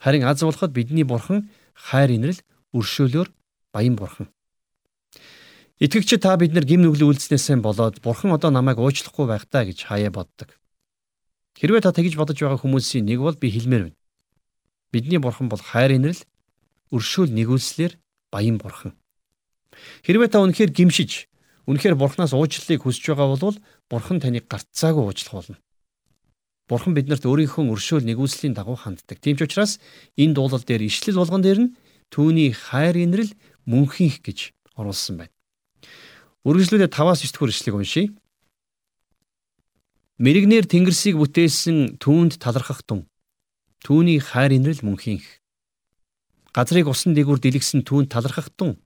Харин 0.02 0.26
аз 0.26 0.42
болоход 0.42 0.74
бидний 0.74 1.06
бурхан 1.06 1.54
хайр 1.70 2.18
инрэл 2.18 2.42
өршөөлөөр 2.74 3.30
баян 3.70 3.94
бурхан. 3.94 4.26
Итгэгч 5.78 6.18
та 6.18 6.34
бид 6.34 6.50
нар 6.50 6.66
гим 6.66 6.82
нүглээ 6.82 7.06
үйлснээсээ 7.14 7.62
болоод 7.62 8.02
бурхан 8.02 8.34
одоо 8.34 8.50
намайг 8.50 8.82
уучлахгүй 8.82 9.30
байх 9.30 9.46
таа 9.46 9.62
гэж 9.62 9.86
хаяа 9.86 10.10
боддог. 10.10 10.50
Хэрвээ 11.54 11.82
та 11.86 11.94
тэгж 11.94 12.18
бодож 12.18 12.38
байгаа 12.38 12.58
хүмүүсийн 12.58 13.06
нэг 13.06 13.22
бол 13.22 13.38
би 13.38 13.50
хэлмээр 13.50 13.82
байна. 13.90 13.98
Бидний 14.90 15.18
бурхан 15.22 15.46
бол 15.46 15.62
хайр 15.62 15.94
инрэл 15.94 16.22
өршөөл 16.90 17.30
нэгүүлслэр 17.30 17.98
баян 18.30 18.58
бурхан. 18.58 18.94
Хэрвээ 20.02 20.30
та 20.30 20.42
үнэхээр 20.42 20.70
гимшиж, 20.74 21.30
үнэхээр 21.66 21.94
бурханаас 21.98 22.34
уучлалыг 22.34 22.82
хүсэж 22.82 23.14
байгаа 23.14 23.38
бол 23.38 23.58
бурхан 23.90 24.18
таныг 24.18 24.50
гарцаагүй 24.50 25.02
уучлах 25.02 25.34
болно. 25.34 25.58
Бурхан 26.66 26.96
биднэрт 26.96 27.28
өөрийнхөө 27.28 27.70
өршөөл 27.70 28.08
нэгүслийн 28.08 28.56
дагуу 28.56 28.74
ханддаг. 28.74 29.20
Тийм 29.20 29.36
ч 29.36 29.44
учраас 29.44 29.78
энэ 30.16 30.32
дуулал 30.32 30.64
дээр 30.64 30.88
ишлэл 30.88 31.20
болгон 31.20 31.44
дээр 31.44 31.58
нь 31.60 31.74
түүний 32.08 32.56
хайр 32.56 32.96
инрэл 33.04 33.36
мөнхийх 33.68 34.24
гэж 34.24 34.56
оруулсан 34.72 35.20
байна. 35.20 35.34
Үргэлжлүүлээ 36.48 36.88
5-аас 36.88 37.20
9 37.20 37.36
дэх 37.36 37.52
ишлэгийг 37.52 37.76
уншийе. 37.76 38.08
Мэрэгнэр 40.18 40.66
тэнгэрсийг 40.70 41.18
бүтээсэн 41.18 41.98
түүнд 41.98 42.38
талархах 42.38 42.82
тун. 42.86 43.06
Түүний 43.82 44.22
хайр 44.22 44.54
инрэл 44.54 44.84
мөнхийх. 44.86 45.42
Газрыг 46.54 46.86
усан 46.86 47.14
дээгүр 47.14 47.42
дэлгсэн 47.42 47.82
түүнд 47.82 48.14
талархах 48.14 48.54
тун. 48.54 48.78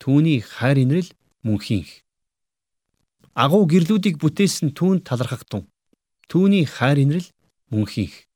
Түүний 0.00 0.40
хайр 0.40 0.80
инрэл 0.80 1.12
мөнхийх. 1.44 2.02
Агуу 3.36 3.68
гэрлүүдийг 3.68 4.16
бүтээсэн 4.16 4.72
түүнд 4.72 5.04
талархах 5.04 5.44
тун 5.44 5.68
Түүний 6.26 6.66
хайр 6.66 6.98
инрэл 6.98 7.30
мөн 7.70 7.86
хийх. 7.86 8.26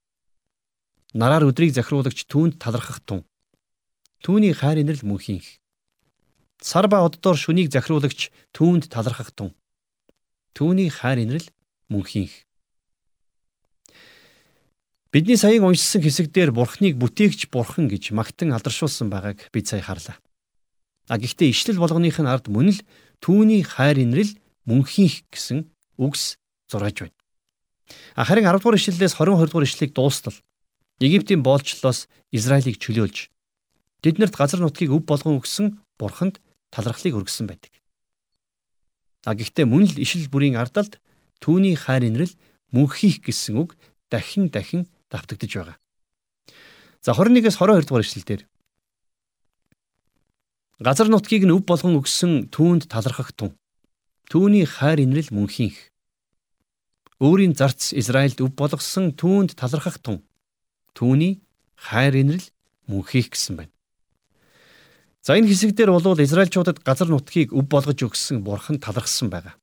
Нараар 1.11 1.43
өдрийг 1.51 1.75
захируулагч 1.75 2.23
түүнд 2.31 2.63
талархах 2.63 3.03
тун. 3.03 3.27
Түүний 4.23 4.55
хайр 4.55 4.79
инрэл 4.79 5.03
мөн 5.03 5.19
хийх. 5.19 5.59
Сар 6.63 6.87
ба 6.87 7.03
оддоор 7.03 7.35
шүнийг 7.35 7.75
захируулагч 7.75 8.31
түүнд 8.55 8.87
талархах 8.95 9.35
тун. 9.35 9.51
Түүний 10.55 10.87
хайр 10.87 11.19
инрэл 11.19 11.51
мөн 11.91 12.05
хийх. 12.07 12.47
Бидний 15.11 15.35
саяын 15.35 15.67
уншсан 15.67 16.01
хэсэгдэр 16.07 16.55
Бурхныг 16.55 16.95
бүтээгч 16.95 17.51
Бурхан 17.51 17.91
гэж 17.91 18.15
магтан 18.15 18.55
алдаршуулсан 18.55 19.11
байгааг 19.11 19.51
бид 19.51 19.67
сая 19.67 19.83
харлаа. 19.83 20.23
А 21.11 21.19
гэхдээ 21.19 21.51
ишлэл 21.51 21.83
болгоных 21.83 22.23
нь 22.23 22.31
ард 22.31 22.47
мөн 22.47 22.71
л 22.71 22.81
түүний 23.19 23.67
хайр 23.67 23.99
инрэл 23.99 24.39
мөн 24.71 24.87
хийх 24.87 25.27
гэсэн 25.35 25.67
үгс 25.99 26.39
зураж 26.71 27.11
байна. 27.11 27.19
Харин 28.15 28.47
10 28.47 28.63
дугаар 28.63 28.79
ишлэлээс 28.79 29.19
22 29.19 29.51
дугаар 29.51 29.67
ишлэлийг 29.67 29.93
дуустал 29.99 30.37
Египтийн 31.03 31.43
боолчлолоос 31.43 32.07
Израилийг 32.31 32.79
чөлөөлж 32.79 33.35
тэднэрт 34.07 34.35
газар 34.39 34.63
нутгийг 34.63 34.95
өв 34.95 35.03
болгон 35.03 35.43
өгсөн 35.43 35.83
бурханд 35.99 36.39
талархлыг 36.71 37.19
өргөсөн 37.19 37.51
байдаг. 37.51 37.75
А 39.27 39.35
гэхдээ 39.35 39.67
мөн 39.67 39.91
л 39.91 39.99
ишил 40.01 40.31
бүрийн 40.33 40.57
ардалд 40.57 41.03
түүний 41.41 41.77
хайр 41.77 42.07
инрэл 42.07 42.33
мөнхийх 42.71 43.25
гэсэн 43.25 43.57
үг 43.61 43.77
дахин 44.13 44.49
дахин 44.49 44.87
давтагдж 45.11 45.53
байгаа. 45.57 45.77
За 47.03 47.13
21-с 47.13 47.57
22 47.57 47.89
дугаар 47.89 48.05
ишлэлдэр 48.05 48.43
газар 50.81 51.09
нутгийг 51.09 51.45
нь 51.45 51.55
өв 51.57 51.65
болгон 51.65 51.99
өгсөн 52.01 52.53
түүнд 52.55 52.89
талархах 52.93 53.33
тун. 53.33 53.57
Түүний 54.31 54.65
хайр 54.65 55.01
инрэл 55.03 55.33
мөнхийх 55.33 55.91
өөрийн 57.21 57.53
зарц 57.53 57.93
Израильд 57.93 58.41
өв 58.41 58.57
болгосон 58.57 59.13
түүнд 59.13 59.53
талархах 59.61 60.01
тун. 60.01 60.25
Түүний 60.97 61.45
хайр 61.77 62.17
инрэл 62.17 62.49
мөн 62.89 63.05
хийх 63.05 63.29
гэсэн 63.37 63.61
байна. 63.61 63.73
За 65.21 65.37
энэ 65.37 65.53
хэсэгдэр 65.53 65.93
болвол 65.93 66.25
Израильчуудад 66.25 66.81
газар 66.81 67.13
нутгийг 67.13 67.53
өв 67.53 67.69
болгож 67.69 68.01
өгсөн 68.01 68.41
бурхан 68.41 68.81
талархсан 68.81 69.29
байгаа. 69.29 69.60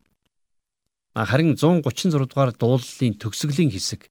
Харин 1.25 1.57
136 1.57 2.29
дугаар 2.29 2.53
дуулалын 2.53 3.17
төгсгөлийн 3.17 3.73
хэсэг 3.73 4.05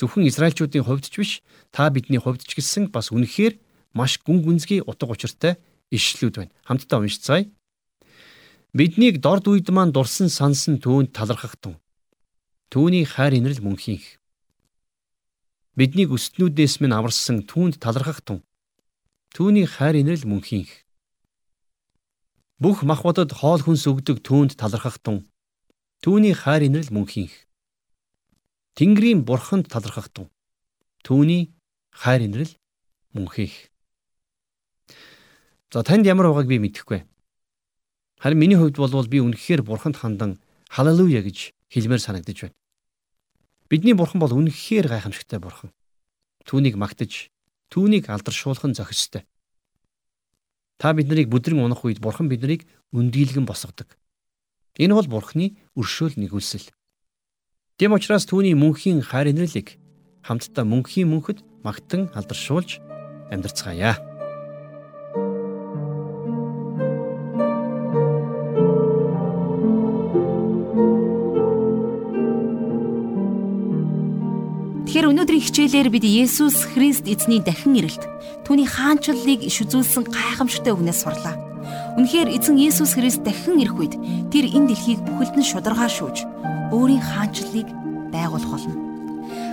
зөвхөн 0.00 0.24
Израильчуудын 0.30 0.86
хувьд 0.86 1.04
ч 1.12 1.20
биш 1.20 1.32
та 1.74 1.90
бидний 1.92 2.22
хувьд 2.22 2.46
ч 2.46 2.56
гэсэн 2.56 2.88
бас 2.88 3.12
үнэхээр 3.12 3.60
маш 3.92 4.16
гүн 4.24 4.40
гүнзгий 4.40 4.80
утга 4.80 5.12
учиртай 5.12 5.60
ишлүүд 5.90 6.34
байна. 6.40 6.54
Хамтдаа 6.64 7.04
уншицгаая. 7.04 7.50
Биднийг 8.72 9.20
дорд 9.20 9.44
үед 9.50 9.68
маань 9.74 9.92
дурсан 9.92 10.32
сансан 10.32 10.80
түүнд 10.80 11.12
талархах 11.12 11.60
тун. 11.60 11.76
Түүний 12.72 13.04
хайр 13.04 13.36
инрэл 13.36 13.60
мөнхийнх. 13.64 14.20
Биднийг 15.76 16.14
өстнүүдээс 16.14 16.80
минь 16.80 16.96
аварсан 16.96 17.44
түүнд 17.44 17.76
талархах 17.82 18.20
тун. 18.24 18.40
Түүний 19.34 19.66
хайр 19.66 20.00
инрэл 20.00 20.24
мөнхийнх. 20.24 20.70
Бүх 22.60 22.84
махбодод 22.88 23.32
хоол 23.36 23.60
хүнс 23.64 23.84
өгдөг 23.88 24.20
түүнд 24.22 24.56
талархах 24.60 25.00
тун. 25.00 25.26
Түүний 25.98 26.30
хайр 26.30 26.62
инрэл 26.70 26.94
мөнхийнх. 26.94 27.34
Тэнгэрийн 28.78 29.26
бурханд 29.26 29.66
талархах 29.66 30.06
тун. 30.14 30.30
Түүний 31.02 31.50
хайр 31.90 32.22
инрэл 32.22 32.54
мөнхийнх. 33.18 33.66
За 35.74 35.82
танд 35.82 36.06
ямар 36.06 36.30
байгааг 36.30 36.46
би 36.46 36.62
мэдэхгүй. 36.62 37.02
Харин 38.22 38.38
миний 38.38 38.54
хувьд 38.54 38.78
бол 38.78 39.10
би 39.10 39.18
үнэхээр 39.18 39.66
бурханд 39.66 39.98
хандан 39.98 40.38
халелуя 40.70 41.18
гэж 41.26 41.50
хэлмээр 41.66 41.98
санагдаж 41.98 42.46
байна. 42.46 42.56
Бидний 43.66 43.98
бурхан 43.98 44.22
бол 44.22 44.30
үнэхээр 44.30 44.86
гайхамшигтай 44.86 45.42
бурхан. 45.42 45.74
Түүнийг 46.46 46.78
магтаж, 46.78 47.34
түүнийг 47.74 48.06
алдаршуулхан 48.06 48.72
зохистой. 48.72 49.26
Та 50.78 50.94
биднийг 50.94 51.26
бүдрэн 51.26 51.58
унах 51.58 51.82
үед 51.82 51.98
бурхан 51.98 52.30
биднийг 52.30 52.70
өндийлгэн 52.94 53.44
босгодог. 53.44 53.97
Энэ 54.78 54.94
бол 54.94 55.10
бурханы 55.10 55.58
өршөөл 55.74 56.14
нэгүүлсэл. 56.22 56.70
Тэм 57.82 57.98
учраас 57.98 58.30
түүний 58.30 58.54
мөнхийн 58.54 59.02
хайр 59.02 59.34
инэрлийг 59.34 59.74
хамтдаа 60.22 60.62
мөнхийн 60.62 61.10
мөнхөд 61.10 61.42
магтан 61.66 62.14
алдаршуулж 62.14 62.78
амьдарцгаая. 63.34 63.98
Тэгэхээр 74.86 75.10
өнөөдрийн 75.10 75.42
хичээлээр 75.42 75.88
бид 75.90 76.06
Есүс 76.06 76.70
Христ 76.70 77.10
эзний 77.10 77.42
дахин 77.42 77.78
ирэлт 77.78 78.06
түүний 78.46 78.66
хаанчлалыг 78.70 79.42
иш 79.42 79.62
үзүүлсэн 79.66 80.06
гайхамшигтай 80.06 80.72
үгнээс 80.72 81.02
сурлаа. 81.02 81.47
Үнэхээр 81.98 82.28
эзэн 82.30 82.56
Есүс 82.58 82.94
Христ 82.94 83.22
дахин 83.26 83.58
ирэх 83.58 83.76
үед 83.76 83.94
тэр 84.30 84.46
энэ 84.46 84.70
дэлхийг 84.70 85.00
бүхэлд 85.02 85.34
нь 85.34 85.48
шударгаа 85.50 85.90
шүүж 85.90 86.24
өөрийн 86.70 87.02
хаанчлалыг 87.02 87.68
байгуулах 88.12 88.52
болно. 88.54 88.74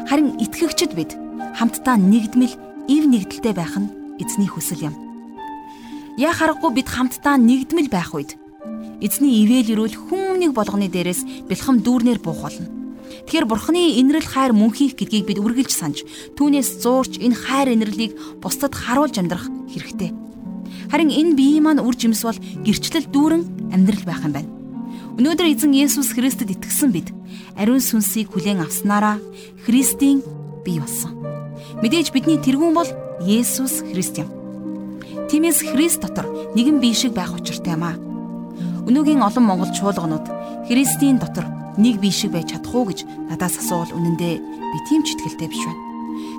Харин 0.06 0.38
итгэгчд 0.38 0.94
бид 0.94 1.18
хамтдаа 1.58 1.98
нэгдмэл 1.98 2.54
ив 2.88 3.04
нэгдэлтэй 3.10 3.54
байх 3.56 3.76
нь 3.80 3.90
эзний 4.22 4.48
хүсэл 4.48 4.92
юм. 4.92 4.96
Яа 6.18 6.32
харахгүй 6.32 6.72
бид 6.76 6.88
хамтдаа 6.88 7.36
нэгдмэл 7.42 7.90
байх 7.90 8.14
үед 8.14 8.38
эзний 9.02 9.44
ивэл 9.44 9.74
ирүүл 9.74 9.96
хүмүүнийг 10.08 10.54
болгоны 10.56 10.88
дээрээс 10.88 11.50
бэлхэм 11.50 11.84
дүүрнээр 11.84 12.20
буух 12.24 12.48
болно. 12.48 12.68
Тэгэхээр 13.26 13.46
бурхны 13.50 14.00
инрэл 14.02 14.28
хайр 14.28 14.54
мөнхийх 14.54 14.96
гэдгийг 14.96 15.26
бид 15.28 15.40
үргэлж 15.44 15.72
санаж 15.72 16.06
түүнээс 16.38 16.82
зуурч 16.82 17.20
энэ 17.20 17.36
хайр 17.36 17.76
инрэлийг 17.76 18.14
бусдад 18.40 18.74
харуулж 18.74 19.16
амьдрах 19.20 19.46
хэрэгтэй. 19.72 20.25
Харин 20.92 21.10
энэ 21.10 21.36
биеийн 21.36 21.64
маань 21.66 21.84
үр 21.84 21.96
жимс 21.96 22.22
бол 22.24 22.38
гэрчлэл 22.66 23.10
дүүрэн 23.10 23.74
амьдрал 23.74 24.06
байх 24.06 24.22
юм 24.26 24.34
байна. 24.34 24.52
Өнөөдөр 25.16 25.48
эзэн 25.48 25.72
Есүс 25.72 26.12
Христэд 26.12 26.52
итгэсэн 26.52 26.92
бид 26.92 27.10
ариун 27.56 27.80
сүнсийг 27.80 28.36
хүлээн 28.36 28.62
авснараа 28.62 29.18
Христийн 29.64 30.20
бий 30.68 30.78
болсон. 30.80 31.16
Мэдээж 31.80 32.12
бидний 32.12 32.36
тэргүүн 32.36 32.76
бол 32.76 32.90
Есүс 33.24 33.80
Христ 33.88 34.20
юм. 34.20 34.28
Тиймээс 35.32 35.64
Христ 35.72 36.04
дотор 36.04 36.28
нэгэн 36.54 36.84
бие 36.84 36.92
шиг 36.92 37.16
байх 37.16 37.32
учиртай 37.32 37.80
юм 37.80 37.88
аа. 37.88 37.96
Өнөөгийн 38.86 39.24
олон 39.24 39.46
монгол 39.48 39.72
чуулганууд 39.72 40.28
Христийн 40.68 41.18
дотор 41.18 41.48
нэг 41.80 42.04
бие 42.04 42.12
шиг 42.12 42.36
байж 42.36 42.52
чадах 42.52 42.76
уу 42.76 42.92
гэж 42.92 43.08
надаас 43.32 43.56
асуувал 43.56 43.96
үнэндээ 43.96 44.36
би 44.40 44.78
тийм 44.88 45.02
ч 45.08 45.16
итгэлтэй 45.16 45.48
биш 45.48 45.64
байна. 45.64 45.84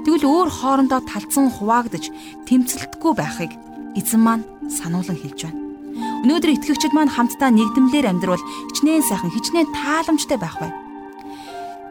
Тэгвэл 0.04 0.28
өөр 0.28 0.48
хоорондоо 0.52 1.00
талцсан 1.02 1.50
хуваагдж 1.50 2.12
тэмцэлтгүй 2.44 3.12
байхыг 3.16 3.52
эзэн 3.96 4.20
маань 4.20 4.44
сануулan 4.68 5.18
хэлж 5.18 5.40
байна. 5.48 5.60
Өнөөдөр 6.24 6.52
итгэгчид 6.52 6.92
маань 6.92 7.12
хамтдаа 7.12 7.50
нэгдмлэр 7.50 8.06
амьдрал 8.12 8.42
хичнээн 8.72 9.04
сайхан 9.08 9.32
хичнээн 9.32 9.72
тааламжтай 9.72 10.38
байх 10.38 10.56
бай. 10.60 10.72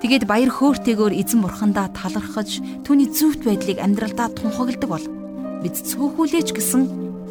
Тэгээд 0.05 0.29
баяр 0.29 0.51
хөөртэйгөөр 0.53 1.13
эзэн 1.17 1.41
бурхандаа 1.41 1.89
талархаж 1.89 2.61
түүний 2.85 3.09
зөвхт 3.09 3.41
байдлыг 3.47 3.81
амьдралдаа 3.81 4.29
тунхагладаг 4.37 4.89
бол 4.91 5.05
бид 5.63 5.75
цөөхүүлээч 5.81 6.49
гэсэн 6.53 6.81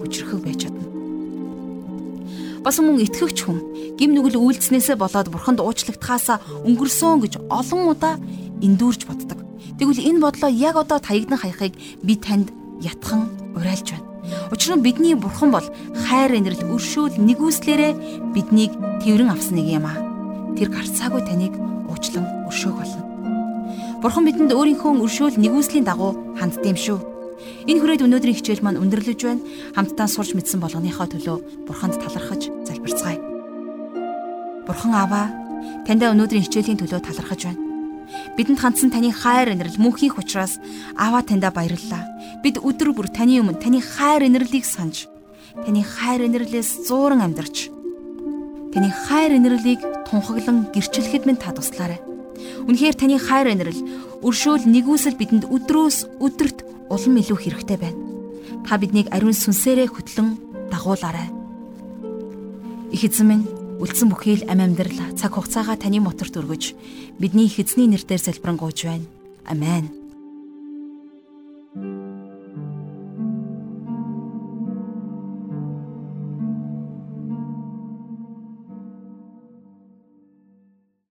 хүчрхэг 0.02 0.40
байж 0.42 0.66
чадна. 0.66 0.82
Бас 2.64 2.80
мөн 2.80 3.04
итгэгч 3.04 3.38
хүн 3.44 3.60
гим 4.00 4.16
нүгэл 4.16 4.40
үйлдснээсээ 4.40 4.96
болоод 4.96 5.28
бурханд 5.28 5.60
уучлагдхаасаа 5.60 6.64
өнгөрсөн 6.64 7.20
гэж 7.20 7.34
олон 7.52 7.82
удаа 7.92 8.16
эндүүрж 8.64 9.04
боддог. 9.06 9.38
Тэгвэл 9.76 10.00
энэ 10.00 10.22
бодлоо 10.24 10.50
яг 10.50 10.74
одоо 10.80 10.98
таягдан 10.98 11.38
хаяхыг 11.38 11.76
би 12.00 12.16
танд 12.16 12.48
ятхан 12.80 13.28
уриалж 13.54 13.92
байна. 13.92 14.13
Учир 14.50 14.76
нь 14.76 14.84
бидний 14.84 15.14
бурхан 15.14 15.50
бол 15.52 15.66
хайр 16.08 16.32
инрэл 16.38 16.64
өршөөл 16.72 17.20
нэгүслээрээ 17.20 17.92
биднийг 18.32 18.72
тэрэн 19.04 19.30
авсан 19.30 19.60
нэг 19.60 19.68
юм 19.68 19.86
аа. 19.88 20.00
Тэр 20.56 20.68
гарцаагүй 20.72 21.22
таныг 21.24 21.54
уучлан 21.90 22.24
өршөөх 22.48 22.76
болно. 22.78 23.02
Бурхан 24.00 24.24
бидэнд 24.24 24.52
өөрийнхөө 24.52 25.00
өршөөл 25.04 25.36
нэгүслийн 25.40 25.84
дагуу 25.84 26.36
ханддсан 26.36 26.72
юм 26.72 26.78
шүү. 26.78 26.98
Энэ 27.68 27.80
хүрээд 27.80 28.04
өнөөдрийн 28.04 28.36
хичээл 28.36 28.64
маань 28.64 28.80
өндөрлөж 28.80 29.20
байна. 29.24 29.44
Хамтдаа 29.76 30.08
сурч 30.08 30.36
мэдсэн 30.36 30.60
болгоныхоо 30.60 31.08
төлөө 31.08 31.64
Бурханд 31.68 31.96
талархаж 32.00 32.48
залбирцгаая. 32.68 33.20
Бурхан 34.68 34.92
Аава, 34.96 35.32
таньда 35.84 36.12
өнөөдрийн 36.12 36.44
хичээлийн 36.44 36.80
төлөө 36.80 37.00
талархаж 37.04 37.40
байна. 37.48 37.60
Бидэнд 38.36 38.60
хандсан 38.60 38.92
таны 38.92 39.12
хайр 39.12 39.52
инрэл 39.52 39.80
мөнхийх 39.80 40.16
учраас 40.20 40.60
Аава 40.96 41.24
таньда 41.24 41.50
баярлалаа. 41.50 42.13
Бид 42.44 42.60
өдөр 42.60 42.92
бүр 42.92 43.08
таны 43.08 43.40
өмнө 43.40 43.56
таны 43.56 43.80
хайр 43.80 44.28
инэрлийг 44.28 44.68
санаж, 44.68 45.08
таны 45.64 45.80
хайр 45.80 46.28
инэрлээс 46.28 46.84
зууран 46.84 47.24
амьдарч, 47.24 47.72
таны 48.68 48.92
хайр 48.92 49.40
инэрлийг 49.40 49.80
тунхаглан 50.04 50.68
гэрчлэхэд 50.68 51.24
минь 51.24 51.40
та 51.40 51.56
туслаарай. 51.56 52.04
Үнэхээр 52.68 52.96
таны 53.00 53.16
хайр 53.16 53.48
инрэл 53.48 53.80
өршөөл 54.20 54.68
нэгүсэл 54.68 55.16
бидэнд 55.16 55.48
өдрөөс 55.48 56.20
өдөрт 56.20 56.92
улам 56.92 57.16
илүү 57.16 57.38
хэрэгтэй 57.40 57.78
байна. 57.80 57.96
Та 58.68 58.76
биднийг 58.76 59.08
ариун 59.08 59.32
сүнсээрээ 59.32 59.88
хөтлөн 59.88 60.36
дагуулаарай. 60.68 61.32
Их 62.92 63.08
эзэн 63.08 63.24
минь 63.24 63.48
үлдсэн 63.80 64.12
бүхий 64.12 64.44
л 64.44 64.48
ам 64.52 64.60
амьдрал 64.60 65.16
цаг 65.16 65.32
хугацаагаа 65.32 65.80
таны 65.80 66.04
моторт 66.04 66.36
өргөж 66.36 66.76
бидний 67.16 67.48
их 67.48 67.56
эзний 67.56 67.88
нэрээр 67.88 68.20
залбирanгуйж 68.20 68.84
байна. 68.84 69.08
Амен. 69.48 70.03